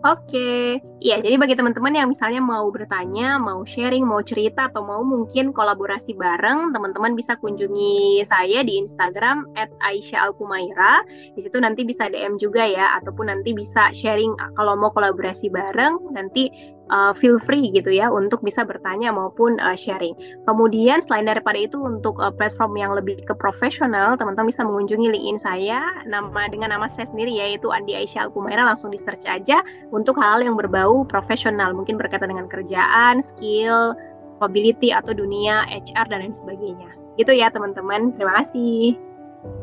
Oke, 0.05 0.77
ya 0.99 1.21
jadi 1.21 1.37
bagi 1.37 1.53
teman-teman 1.53 1.93
yang 1.93 2.07
misalnya 2.09 2.41
mau 2.41 2.67
bertanya, 2.73 3.37
mau 3.37 3.61
sharing, 3.63 4.05
mau 4.05 4.21
cerita, 4.25 4.69
atau 4.69 4.81
mau 4.81 5.05
mungkin 5.05 5.53
kolaborasi 5.53 6.17
bareng, 6.17 6.73
teman-teman 6.73 7.13
bisa 7.13 7.37
kunjungi 7.37 8.25
saya 8.25 8.65
di 8.65 8.81
Instagram 8.81 9.45
@aisyah_alkumaira. 9.81 11.05
Di 11.37 11.41
situ 11.45 11.57
nanti 11.61 11.85
bisa 11.85 12.09
DM 12.09 12.41
juga 12.41 12.65
ya, 12.65 12.97
ataupun 13.01 13.29
nanti 13.29 13.53
bisa 13.53 13.93
sharing 13.93 14.33
kalau 14.57 14.73
mau 14.73 14.89
kolaborasi 14.89 15.53
bareng, 15.53 16.13
nanti 16.13 16.49
uh, 16.91 17.13
feel 17.15 17.39
free 17.43 17.71
gitu 17.71 17.91
ya 17.91 18.07
untuk 18.11 18.41
bisa 18.43 18.63
bertanya 18.63 19.11
maupun 19.11 19.59
uh, 19.59 19.75
sharing. 19.75 20.15
Kemudian 20.47 21.03
selain 21.03 21.27
daripada 21.27 21.59
itu 21.59 21.79
untuk 21.79 22.19
uh, 22.19 22.31
platform 22.31 22.75
yang 22.79 22.91
lebih 22.95 23.19
ke 23.23 23.33
profesional, 23.35 24.15
teman-teman 24.15 24.49
bisa 24.49 24.63
mengunjungi 24.63 25.07
LinkedIn 25.11 25.39
saya 25.39 25.83
nama 26.07 26.47
dengan 26.51 26.75
nama 26.75 26.87
saya 26.91 27.07
sendiri 27.09 27.35
yaitu 27.35 27.71
Andi 27.71 27.95
Aisyah 27.95 28.29
Alkumaira 28.29 28.63
langsung 28.63 28.91
di 28.91 28.99
search 28.99 29.27
aja 29.27 29.61
untuk 29.91 30.15
hal 30.19 30.43
yang 30.43 30.55
berbau 30.55 30.86
profesional, 31.07 31.73
mungkin 31.73 31.97
berkaitan 31.97 32.31
dengan 32.31 32.47
kerjaan, 32.51 33.25
skill, 33.25 33.97
capability 34.37 34.93
atau 34.93 35.11
dunia 35.17 35.65
HR 35.67 36.05
dan 36.11 36.21
lain 36.23 36.35
sebagainya. 36.37 36.89
Gitu 37.17 37.33
ya 37.33 37.49
teman-teman. 37.49 38.13
Terima 38.13 38.45
kasih. 38.45 38.97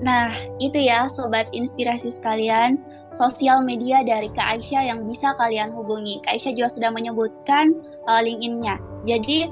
Nah, 0.01 0.33
itu 0.59 0.81
ya 0.81 1.07
sobat 1.11 1.51
inspirasi 1.55 2.11
sekalian, 2.11 2.81
sosial 3.15 3.63
media 3.63 4.03
dari 4.03 4.31
Kak 4.33 4.59
Aisyah 4.59 4.95
yang 4.95 5.07
bisa 5.07 5.35
kalian 5.39 5.71
hubungi. 5.71 6.23
Kak 6.25 6.39
Aisyah 6.39 6.53
juga 6.57 6.69
sudah 6.73 6.91
menyebutkan 6.95 7.75
uh, 8.09 8.21
link-in-nya. 8.23 8.81
Jadi, 9.05 9.51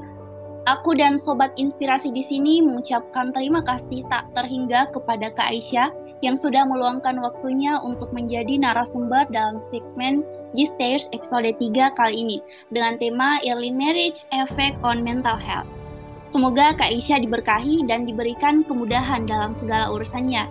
aku 0.67 0.95
dan 0.95 1.19
sobat 1.19 1.53
inspirasi 1.59 2.11
di 2.15 2.23
sini 2.23 2.63
mengucapkan 2.63 3.35
terima 3.35 3.63
kasih 3.67 4.07
tak 4.09 4.31
terhingga 4.35 4.91
kepada 4.95 5.31
Kak 5.35 5.53
Aisyah 5.53 5.91
yang 6.23 6.39
sudah 6.39 6.63
meluangkan 6.63 7.19
waktunya 7.19 7.83
untuk 7.83 8.15
menjadi 8.15 8.55
narasumber 8.57 9.27
dalam 9.35 9.59
segmen 9.59 10.23
G-Stairs 10.55 11.11
episode 11.11 11.51
3 11.59 11.99
kali 11.99 12.15
ini 12.15 12.39
dengan 12.71 12.97
tema 12.97 13.43
Early 13.43 13.75
Marriage 13.75 14.23
Effect 14.31 14.79
on 14.87 15.03
Mental 15.03 15.35
Health. 15.35 15.69
Semoga 16.31 16.73
Kak 16.79 16.95
Isya 16.95 17.21
diberkahi 17.21 17.85
dan 17.91 18.07
diberikan 18.07 18.63
kemudahan 18.65 19.27
dalam 19.27 19.53
segala 19.53 19.91
urusannya. 19.93 20.47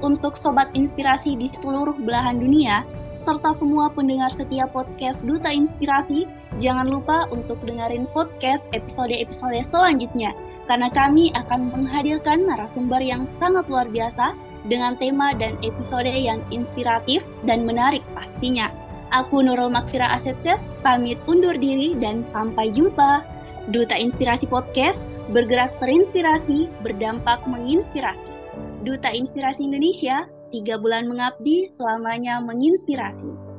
Untuk 0.00 0.38
sobat 0.38 0.72
inspirasi 0.72 1.36
di 1.36 1.52
seluruh 1.52 1.98
belahan 1.98 2.40
dunia, 2.40 2.86
serta 3.20 3.54
semua 3.54 3.90
pendengar 3.92 4.30
setiap 4.32 4.72
podcast 4.74 5.22
Duta 5.22 5.50
Inspirasi, 5.50 6.26
jangan 6.58 6.90
lupa 6.90 7.30
untuk 7.30 7.60
dengerin 7.62 8.10
podcast 8.10 8.66
episode-episode 8.74 9.62
selanjutnya, 9.62 10.34
karena 10.66 10.90
kami 10.90 11.30
akan 11.38 11.70
menghadirkan 11.70 12.46
narasumber 12.46 12.98
yang 12.98 13.26
sangat 13.26 13.66
luar 13.70 13.86
biasa 13.90 14.34
dengan 14.66 14.94
tema 14.98 15.34
dan 15.34 15.58
episode 15.66 16.08
yang 16.10 16.42
inspiratif 16.54 17.26
dan 17.46 17.66
menarik 17.66 18.02
pastinya. 18.14 18.70
Aku 19.12 19.44
Nurul 19.44 19.68
Makfira 19.68 20.08
Asetset, 20.16 20.56
pamit 20.80 21.20
undur 21.28 21.52
diri 21.52 21.92
dan 21.98 22.24
sampai 22.24 22.72
jumpa. 22.72 23.20
Duta 23.70 23.94
Inspirasi 23.94 24.48
Podcast 24.48 25.06
bergerak 25.30 25.76
terinspirasi, 25.78 26.66
berdampak 26.82 27.44
menginspirasi. 27.46 28.26
Duta 28.82 29.12
Inspirasi 29.12 29.68
Indonesia, 29.68 30.26
tiga 30.50 30.80
bulan 30.80 31.06
mengabdi, 31.06 31.70
selamanya 31.70 32.42
menginspirasi. 32.42 33.51